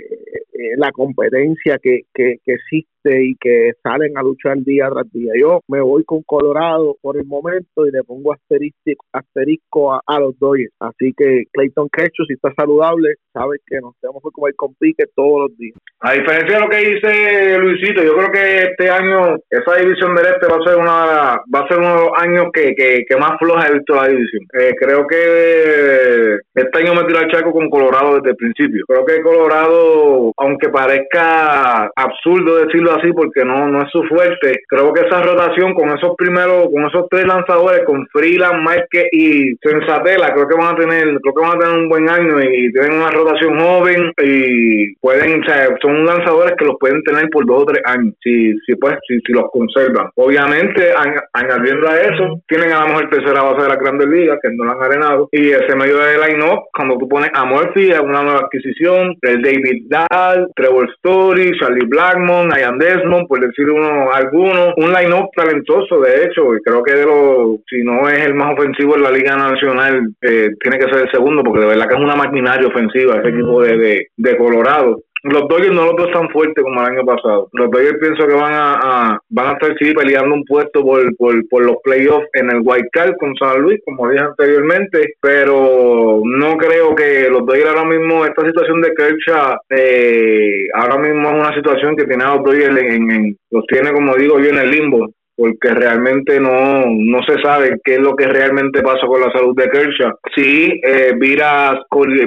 [0.53, 5.33] eh, la competencia que, que, que existe y que salen a luchar día tras día.
[5.41, 10.73] Yo me voy con Colorado por el momento y le pongo asterisco, a, los Dodgers.
[10.81, 15.05] Así que Clayton Kershaw, si está saludable, sabe que nos tenemos que comer con pique
[15.15, 15.77] todos los días.
[16.01, 20.27] A diferencia de lo que dice Luisito, yo creo que este año esa división del
[20.27, 23.39] este va a ser una va a ser uno de los años que, que, más
[23.39, 24.43] floja he visto la división.
[24.61, 28.85] Eh, creo que este año me tiró el chaco con Colorado desde el principio.
[28.87, 34.61] Creo que Colorado, aunque parezca absurdo decirlo así porque no, no es su fuerte.
[34.69, 39.55] Creo que esa rotación con esos primeros, con esos tres lanzadores, con Freeland, Márquez y
[39.57, 42.73] Sensatela, creo que van a tener, creo que van a tener un buen año y
[42.73, 47.47] tienen una rotación joven y pueden, o sea, son lanzadores que los pueden tener por
[47.47, 50.11] dos o tres años, si, si pues, si, si los conservan.
[50.17, 50.93] Obviamente,
[51.33, 54.65] añadiendo a eso, tienen a la mejor tercera base de la Grandes Ligas, que no
[54.65, 58.41] la han arenado, y ese medio de line-up, cuando tú pones a Murphy, una nueva
[58.41, 64.75] adquisición, el David Dahl, Trevor Story, Charlie Blackmon, Ian Desmond, por decir uno, algunos.
[64.77, 68.55] Un line-up talentoso, de hecho, y creo que de los, si no es el más
[68.57, 71.95] ofensivo en la Liga Nacional, eh, tiene que ser el segundo, porque de verdad que
[71.95, 76.11] es una maquinaria ofensiva ese equipo de, de, de Colorado los Dodgers no los veo
[76.11, 77.49] tan fuertes como el año pasado.
[77.53, 81.65] Los Dodgers pienso que van a, van a estar sí peleando un puesto por, por,
[81.65, 86.95] los playoffs en el White Card con San Luis, como dije anteriormente, pero no creo
[86.95, 91.97] que los Dodgers ahora mismo, esta situación de Kershaw, eh, ahora mismo es una situación
[91.97, 95.09] que tiene a los Dodgers en, los tiene como digo yo en el limbo
[95.39, 99.55] porque realmente no, no se sabe qué es lo que realmente pasa con la salud
[99.57, 100.19] de Kershaw.
[100.35, 101.81] Sí, eh, Vira,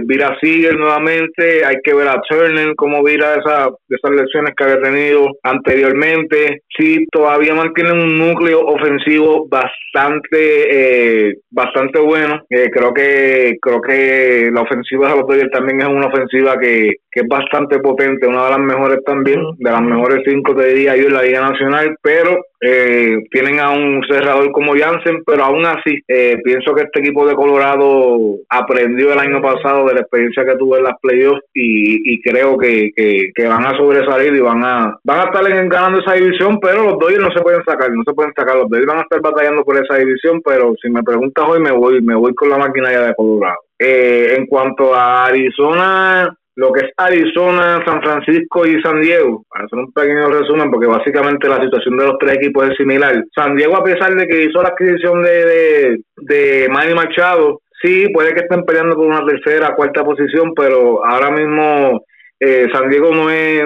[0.05, 4.81] Vira sigue nuevamente, hay que ver a Turner cómo Vira esa, esas lesiones que había
[4.81, 6.61] tenido anteriormente.
[6.77, 12.41] Sí, todavía mantienen un núcleo ofensivo bastante eh, bastante bueno.
[12.49, 16.93] Eh, creo que creo que la ofensiva de los Dodgers también es una ofensiva que,
[17.11, 20.95] que es bastante potente, una de las mejores también, de las mejores cinco te diría
[20.95, 25.65] yo en la Liga Nacional, pero eh, tienen a un cerrador como Jansen, pero aún
[25.65, 30.45] así eh, pienso que este equipo de Colorado aprendió el año pasado de la experiencia
[30.45, 34.63] que tuvo en las playoffs y, y creo que, que, van a sobresalir y van
[34.63, 38.03] a van a estar ganando esa división, pero los Dodgers no se pueden sacar, no
[38.05, 41.01] se pueden sacar, los Dodgers van a estar batallando por esa división, pero si me
[41.01, 43.57] preguntas hoy me voy me voy con la maquinaria de Colorado.
[43.83, 49.65] Eh, en cuanto a Arizona, lo que es Arizona, San Francisco y San Diego, para
[49.65, 53.23] hacer un pequeño resumen, porque básicamente la situación de los tres equipos es similar.
[53.33, 58.07] San Diego, a pesar de que hizo la adquisición de, de, de Manny Machado, sí,
[58.13, 62.01] puede que estén peleando por una tercera, cuarta posición, pero ahora mismo
[62.39, 63.63] eh, San Diego no es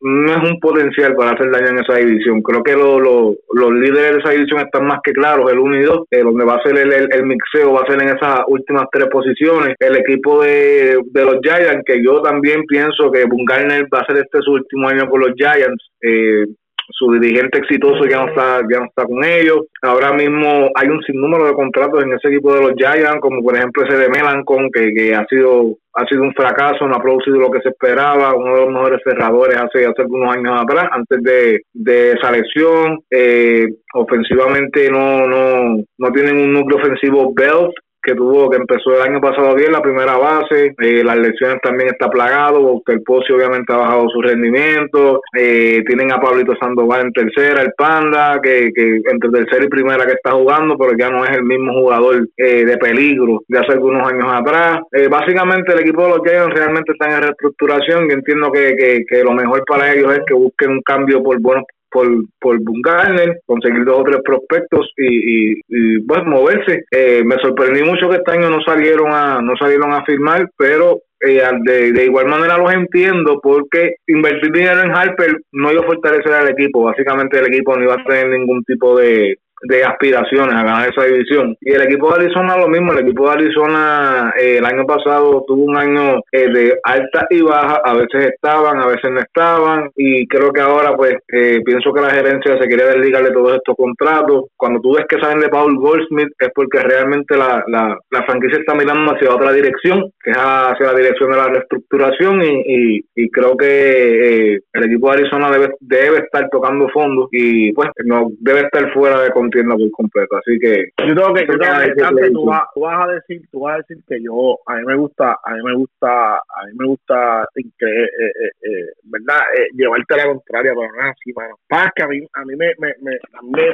[0.00, 2.42] no es un potencial para hacer daño en esa división.
[2.42, 6.06] Creo que los líderes de esa división están más que claros, el 1 y 2,
[6.10, 9.08] eh, donde va a ser el, el, mixeo, va a ser en esas últimas tres
[9.10, 9.74] posiciones.
[9.80, 14.18] El equipo de, de los Giants, que yo también pienso que Bungarner va a ser
[14.18, 15.90] este su último año con los Giants.
[16.00, 16.46] Eh,
[16.90, 19.66] su dirigente exitoso ya no está ya no está con ellos.
[19.82, 23.56] Ahora mismo hay un sinnúmero de contratos en ese equipo de los Giants, como por
[23.56, 27.38] ejemplo ese de Melancon, que, que ha sido ha sido un fracaso, no ha producido
[27.38, 31.20] lo que se esperaba, uno de los mejores cerradores hace, hace algunos años atrás, antes
[31.22, 33.00] de, de esa lesión.
[33.10, 39.02] Eh, ofensivamente no, no, no tienen un núcleo ofensivo belt que tuvo, que empezó el
[39.02, 43.72] año pasado bien, la primera base, eh, las lesiones también está plagado, el Pocio obviamente
[43.72, 49.00] ha bajado su rendimiento, eh, tienen a Pablito Sandoval en tercera, el Panda, que, que
[49.10, 52.64] entre tercera y primera que está jugando, pero ya no es el mismo jugador eh,
[52.64, 54.80] de peligro de hace algunos años atrás.
[55.10, 59.24] básicamente el equipo de los Giants realmente está en reestructuración y entiendo que, que, que
[59.24, 62.06] lo mejor para ellos es que busquen un cambio por buenos por,
[62.40, 66.84] por Bungarner, conseguir dos o tres prospectos y, y, pues moverse.
[66.90, 71.00] Eh, me sorprendí mucho que este año no salieron a no salieron a firmar, pero
[71.20, 75.86] eh, de, de, igual manera los entiendo porque invertir dinero en Harper no iba a
[75.86, 76.84] fortalecer al equipo.
[76.84, 81.04] Básicamente el equipo no iba a tener ningún tipo de, de aspiraciones a ganar esa
[81.04, 81.56] división.
[81.60, 85.44] Y el equipo de Arizona lo mismo, el equipo de Arizona eh, el año pasado
[85.46, 89.90] tuvo un año eh, de alta y baja, a veces estaban, a veces no estaban,
[89.96, 93.76] y creo que ahora pues eh, pienso que la gerencia se quiere desligarle todos estos
[93.76, 94.46] contratos.
[94.56, 98.58] Cuando tú ves que salen de Paul Goldsmith es porque realmente la, la, la franquicia
[98.58, 103.30] está mirando hacia otra dirección, que es hacia la dirección de la reestructuración, y, y,
[103.30, 108.60] creo que el equipo de Arizona debe, debe estar tocando fondos y pues no debe
[108.60, 110.36] estar fuera de entienda muy completo.
[110.36, 113.78] Así que yo tengo que, yo tengo que, tú, vas, a decir, tú vas a
[113.78, 117.48] decir que yo a mí me gusta, a mí me gusta, a mí me gusta
[117.54, 119.40] que, eh, eh, eh, verdad,
[119.74, 121.56] llevarte a la contraria, pero no es así, mano.
[121.68, 123.18] Pasa que a mí, a mí me, me, me,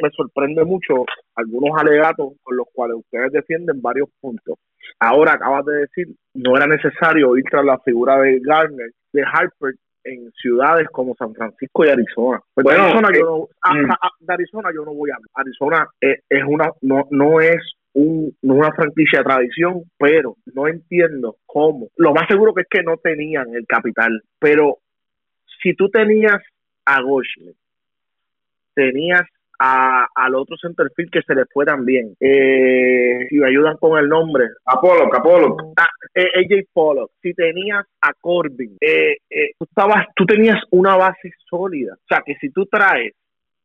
[0.03, 1.05] me, sorprende mucho
[1.37, 4.59] algunos alegatos con los cuales ustedes defienden varios puntos.
[4.99, 9.75] Ahora acabas de decir, no era necesario ir tras la figura de Garner, de Harper,
[10.05, 12.41] en ciudades como San Francisco y Arizona.
[12.55, 14.27] Pues bueno, Arizona, yo no, mm.
[14.27, 15.31] de Arizona yo no voy a hablar.
[15.35, 17.61] Arizona es, una no, no es
[17.95, 21.89] un, una franquicia de tradición, pero no entiendo cómo.
[21.97, 24.79] Lo más seguro que es que no tenían el capital, pero
[25.63, 26.41] si tú tenías
[26.85, 27.55] a Goshley,
[28.75, 29.23] tenías
[29.59, 32.15] a, al otro centerfield que se le fue también.
[32.21, 34.45] Eh, si me ayudan con el nombre.
[34.65, 35.57] Apolo, Apolo.
[35.77, 37.11] Ah, eh, AJ Pollock.
[37.23, 41.95] Si tenías a Corbin, eh, eh, tú, estabas, tú tenías una base sólida.
[41.95, 43.13] O sea, que si tú traes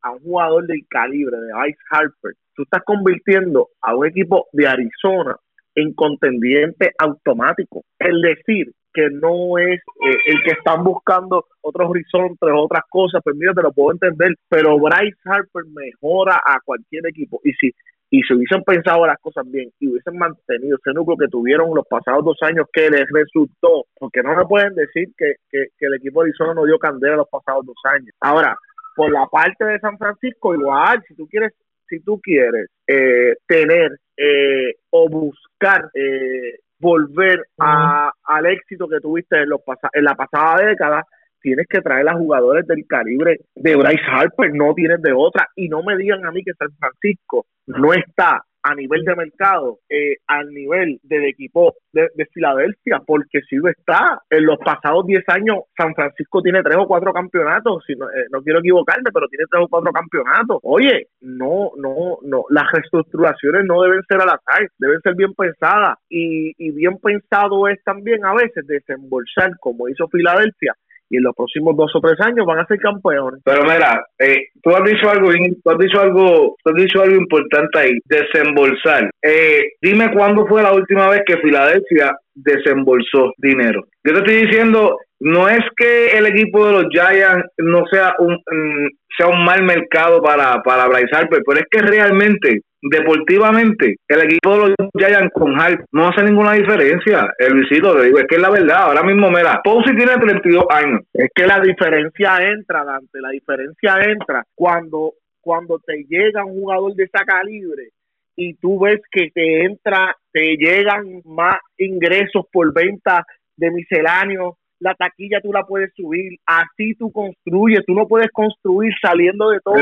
[0.02, 4.68] a un jugador del calibre de Ice Harper, tú estás convirtiendo a un equipo de
[4.68, 5.36] Arizona
[5.76, 7.84] en contendiente automático.
[8.00, 13.36] El decir que no es eh, el que están buscando otros horizontes, otras cosas, pues
[13.36, 17.40] mira, te lo puedo entender, pero Bryce Harper mejora a cualquier equipo.
[17.44, 17.72] Y si
[18.12, 21.86] y si hubiesen pensado las cosas bien y hubiesen mantenido ese núcleo que tuvieron los
[21.88, 26.24] pasados dos años que les resultó, porque no me pueden decir que, que, el equipo
[26.24, 28.10] de Arizona no dio candela los pasados dos años.
[28.20, 28.58] Ahora,
[28.96, 31.54] por la parte de San Francisco, igual, si tú quieres,
[31.88, 39.38] si tú quieres eh, tener eh, o buscar eh, volver a, al éxito que tuviste
[39.42, 39.62] en, los
[39.94, 41.04] en la pasada década,
[41.42, 45.48] tienes que traer a jugadores del calibre de Bryce Harper, no tienes de otra.
[45.56, 49.80] Y no me digan a mí que San Francisco no está a nivel de mercado,
[49.90, 55.24] eh, al nivel del equipo de, Filadelfia, porque si lo está, en los pasados 10
[55.30, 59.28] años San Francisco tiene tres o cuatro campeonatos, si no, eh, no, quiero equivocarme, pero
[59.28, 60.60] tiene tres o cuatro campeonatos.
[60.62, 65.98] Oye, no, no, no, las reestructuraciones no deben ser al azar, deben ser bien pensadas
[66.08, 70.76] y, y bien pensado es también a veces desembolsar, como hizo Filadelfia,
[71.10, 73.42] y en los próximos dos o tres años van a ser campeones.
[73.44, 75.30] Pero mira, eh, tú has dicho algo,
[75.64, 79.10] tú has dicho algo, tú has dicho algo importante ahí, desembolsar.
[79.22, 83.84] Eh, dime cuándo fue la última vez que Filadelfia desembolsó dinero.
[84.04, 88.34] Yo te estoy diciendo, no es que el equipo de los Giants no sea un
[88.34, 94.22] mm, sea un mal mercado para para Bryce Harper, pero es que realmente deportivamente, el
[94.22, 97.34] equipo de los Giants con Hart no hace ninguna diferencia.
[97.38, 98.84] El visito, te digo, es que es la verdad.
[98.84, 101.02] Ahora mismo, mira, Posey tiene 32 años.
[101.14, 106.94] Es que la diferencia entra, Dante, la diferencia entra cuando, cuando te llega un jugador
[106.94, 107.90] de esa calibre
[108.36, 113.24] y tú ves que te entra, te llegan más ingresos por venta
[113.56, 118.94] de misceláneos la taquilla tú la puedes subir, así tú construyes, tú no puedes construir
[119.02, 119.76] saliendo de todo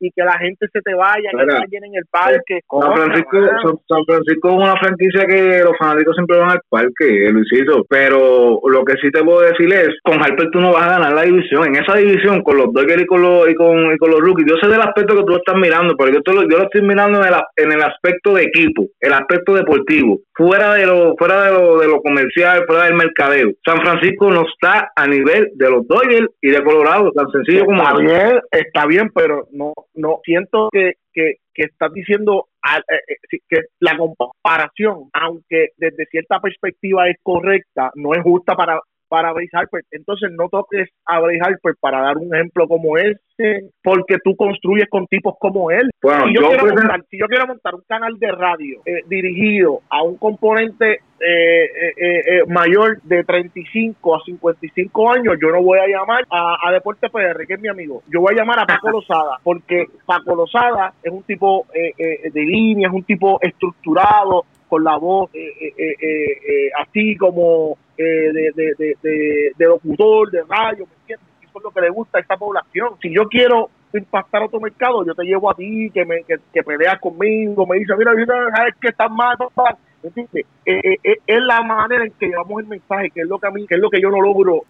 [0.00, 2.60] y que la gente se te vaya, que no llenen el parque.
[2.68, 3.38] San Francisco,
[3.86, 8.84] San, Francisco es una franquicia que los fanáticos siempre van al parque, Luisito, pero lo
[8.84, 11.66] que sí te puedo decir es, con Harper tú no vas a ganar la división,
[11.66, 14.46] en esa división con los Dodgers y con los, y con, y con los rookies,
[14.48, 16.82] yo sé del aspecto que tú estás mirando, pero yo, te lo, yo lo estoy
[16.82, 21.44] mirando en el, en el aspecto de equipo, el aspecto deportivo, fuera de lo, fuera
[21.44, 23.50] de lo, de lo comercial, fuera del mercadeo.
[23.64, 27.82] San Francisco no está a nivel de los Dodgers y de Colorado, tan sencillo como
[27.82, 33.38] está bien, está bien, pero no no siento que, que, que estás diciendo eh, eh,
[33.48, 38.80] que la comparación, aunque desde cierta perspectiva es correcta, no es justa para
[39.10, 39.82] para Bryce Harper.
[39.90, 44.88] Entonces no toques a Bryce Harper para dar un ejemplo como ese, porque tú construyes
[44.88, 45.90] con tipos como él.
[46.00, 49.80] Bueno, si, yo, quiero montar, si yo quiero montar un canal de radio eh, dirigido
[49.90, 55.88] a un componente eh, eh, mayor de 35 a 55 años, yo no voy a
[55.88, 58.04] llamar a, a Deporte PR, que es mi amigo.
[58.06, 62.88] Yo voy a llamar a Paco Lozada, porque Paco Lozada es un tipo de línea,
[62.88, 65.30] es un tipo estructurado, con la voz
[66.80, 71.28] así como eh, de, de, de, de, locutor, de radio, ¿me entiendes?
[71.42, 72.94] Eso es lo que le gusta a esta población.
[73.02, 76.98] Si yo quiero impactar otro mercado, yo te llevo a ti, que me que, peleas
[76.98, 79.36] conmigo, me dice, mira, mira, sabes que estás mal,
[80.02, 83.46] eh, eh, eh, es la manera en que llevamos el mensaje, que es lo que
[83.46, 84.64] a mí, que es lo que yo no logro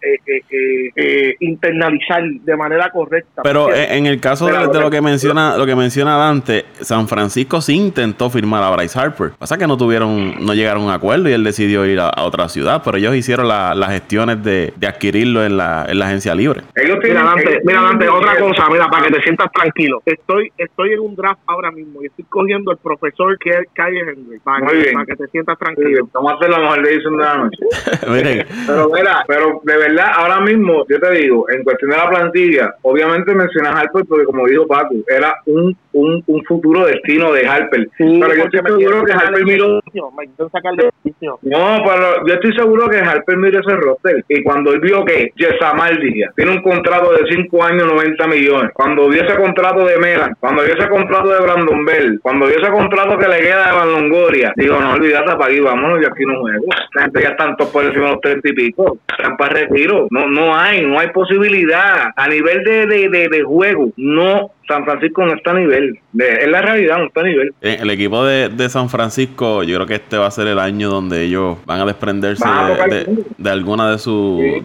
[1.39, 3.41] internalizar de manera correcta.
[3.43, 7.75] Pero en el caso de, lo que menciona, lo que menciona Dante, San Francisco sí
[7.75, 9.31] intentó firmar a Bryce Harper.
[9.37, 12.49] Pasa que no tuvieron, no llegaron a un acuerdo y él decidió ir a, otra
[12.49, 16.61] ciudad, pero ellos hicieron las gestiones de, adquirirlo en la, en la agencia libre.
[16.75, 20.01] mira, Dante, mira, Dante, otra cosa, mira, para que te sientas tranquilo.
[20.05, 24.01] Estoy, estoy en un draft ahora mismo y estoy cogiendo el profesor que es Calle
[24.01, 26.07] Henry para, para que te sientas tranquilo.
[26.13, 27.57] vamos a hacer la mejor decisión de la noche.
[28.67, 32.75] pero mira, pero de verdad, ahora mismo, yo te digo, en cuestión de la plantilla,
[32.81, 37.87] obviamente mencionas Harper porque como dijo Paco, era un, un, un futuro destino de Harper.
[37.97, 39.81] pero yo estoy seguro que Harper miró...
[41.41, 45.31] No, pero yo estoy seguro que Harper miró ese roster y cuando él vio que
[45.35, 49.97] Yesamar Díaz tiene un contrato de 5 años 90 millones, cuando vio ese contrato de
[49.97, 53.71] Mera, cuando vio ese contrato de Brandon Bell, cuando vio ese contrato que le queda
[53.71, 56.65] de Longoria, digo, no olvides para aquí, vámonos, yo aquí no juego.
[56.93, 58.97] La gente ya están todos por encima de los treinta y pico.
[59.09, 60.07] Están para retiro.
[60.09, 62.11] No, no hay, no hay posibilidad.
[62.15, 65.99] A nivel de, de, de, juego, no San Francisco no está a nivel.
[66.17, 67.53] es la realidad, no está a nivel.
[67.61, 70.59] Eh, el equipo de, de, San Francisco, yo creo que este va a ser el
[70.59, 72.45] año donde ellos van a desprenderse
[72.89, 73.97] de, de, alguna de,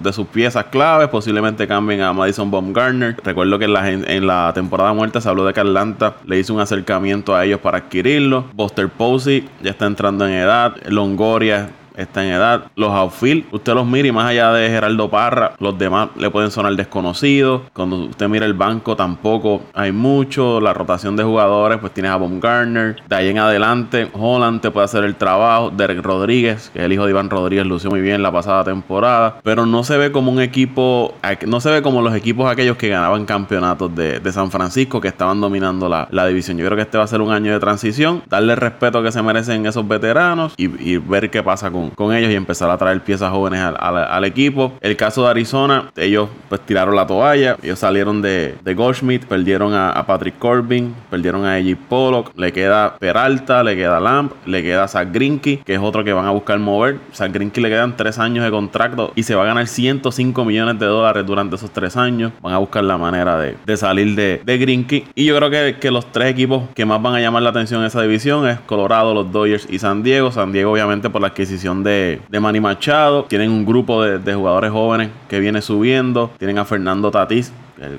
[0.01, 1.09] de sus piezas claves.
[1.09, 3.16] Posiblemente cambien a Madison Baumgartner.
[3.24, 6.55] Recuerdo que en la, en la temporada muerta se habló de que Atlanta le hizo
[6.55, 8.44] un acercamiento a ellos para adquirirlo.
[8.55, 10.76] Buster Posey ya está entrando en edad.
[10.89, 12.64] Longoria está en edad.
[12.76, 16.51] Los outfield, usted los mira y más allá de Geraldo Parra, los demás le pueden
[16.51, 17.62] sonar desconocidos.
[17.72, 20.61] Cuando usted mira el banco tampoco hay mucho.
[20.61, 22.97] La rotación de jugadores, pues tienes a Garner.
[23.09, 25.70] De ahí en adelante, Holland te puede hacer el trabajo.
[25.70, 29.38] Derek Rodríguez, que es el hijo de Iván Rodríguez, lució muy bien la pasada temporada.
[29.42, 31.14] Pero no se ve como un equipo,
[31.47, 35.40] no se ve como los equipos aquellos que ganaban campeonatos de, San Francisco, que estaban
[35.40, 36.59] dominando la, división.
[36.59, 38.22] Yo creo que este va a ser un año de transición.
[38.28, 42.34] Darle respeto que se merecen esos veteranos y, ver qué pasa con, con, ellos y
[42.34, 44.72] empezar a traer piezas jóvenes al, equipo.
[44.80, 47.57] El caso de Arizona, ellos pues tiraron la toalla.
[47.62, 52.32] Ellos salieron de, de Goldschmidt, perdieron a, Patrick Corbin, perdieron a AJ Pollock.
[52.37, 56.26] Le queda Peralta, le queda Lamp, le queda Zach Grinky, que es otro que van
[56.26, 56.99] a buscar mover.
[57.14, 60.78] Zach Grinky le quedan tres años de contrato y se va a ganar 105 millones
[60.78, 62.32] de dólares durante esos tres años.
[62.41, 65.05] Van a buscar la manera de, salir de, de Grinky.
[65.14, 67.80] Y yo creo que, que los tres equipos que más van a llamar la atención
[67.80, 70.30] en esa división es Colorado, los Dodgers y San Diego.
[70.32, 73.24] San Diego, obviamente, por la adquisición de, de Manny Machado.
[73.24, 76.31] Tienen un grupo de, de jugadores jóvenes que viene subiendo.
[76.39, 77.53] Tienen a Fernando Tatís,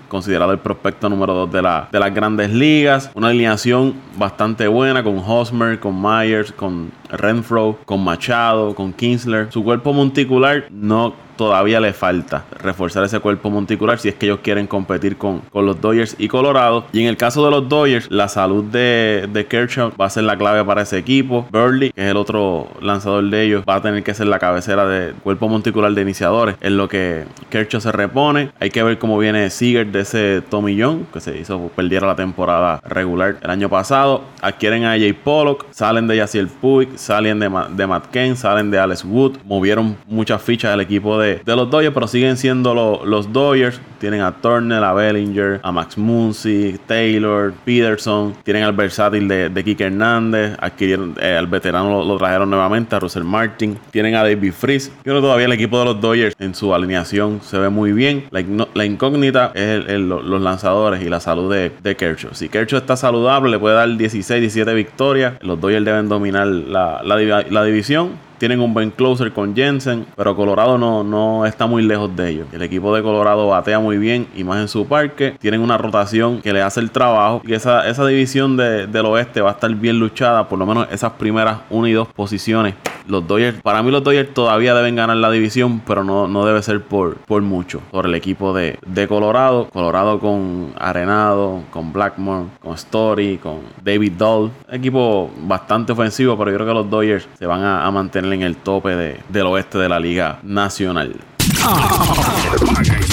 [0.08, 3.12] considerado el prospecto número 2 de, la, de las grandes ligas.
[3.14, 9.52] Una alineación bastante buena con Hosmer, con Myers, con Renfro, con Machado, con Kinsler.
[9.52, 14.40] Su cuerpo monticular no todavía le falta reforzar ese cuerpo monticular si es que ellos
[14.42, 16.86] quieren competir con, con los Dodgers y Colorado.
[16.92, 20.24] Y en el caso de los Dodgers, la salud de, de Kershaw va a ser
[20.24, 21.48] la clave para ese equipo.
[21.52, 24.86] Burley, que es el otro lanzador de ellos, va a tener que ser la cabecera
[24.88, 26.56] del cuerpo monticular de iniciadores.
[26.60, 28.52] En lo que Kershaw se repone.
[28.60, 29.50] Hay que ver cómo viene
[29.86, 34.24] De ese tomillón que se hizo perdiera la temporada regular el año pasado.
[34.42, 38.80] Adquieren a Jay Pollock, salen de Yaciel Puig, salen de, de Matt Kane, salen de
[38.80, 39.38] Alex Wood.
[39.46, 43.80] Movieron muchas fichas del equipo de de, los Dodgers, pero siguen siendo los Dodgers.
[44.00, 48.36] Tienen a Turner, a Bellinger, a Max Muncy, Taylor, Peterson.
[48.44, 50.56] Tienen al versátil de, de Kike Hernández.
[50.60, 53.78] Adquirieron eh, al veterano, lo, trajeron nuevamente, a Russell Martin.
[53.92, 54.92] Tienen a David Freeze.
[55.04, 58.26] Creo todavía el equipo de los Dodgers en su alineación se ve muy bien.
[58.30, 62.34] La, incógnita es los lanzadores y la salud de, de, Kershaw.
[62.34, 65.34] Si Kershaw está saludable, le puede dar 16, 17 victorias.
[65.42, 70.78] Los Dodgers deben dominar la, la división tienen un buen closer con Jensen, pero Colorado
[70.78, 72.48] no, no está muy lejos de ellos.
[72.52, 75.36] El equipo de Colorado batea muy bien y más en su parque.
[75.40, 77.42] Tienen una rotación que le hace el trabajo.
[77.46, 81.14] Y esa, esa división del oeste va a estar bien luchada, por lo menos esas
[81.14, 82.76] primeras 1 y 2 posiciones
[83.08, 86.62] los Dodgers, para mí los Dodgers todavía deben ganar la división, pero no, no debe
[86.62, 87.82] ser por, por mucho.
[87.92, 89.70] Por el equipo de, de Colorado.
[89.70, 94.52] Colorado con Arenado, con Blackmore, con Story, con David Doll.
[94.70, 98.56] Equipo bastante ofensivo, pero yo creo que los Dodgers se van a, mantener en el
[98.56, 101.16] tope de, del oeste de la Liga Nacional.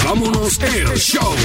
[0.05, 1.35] vámonos el show.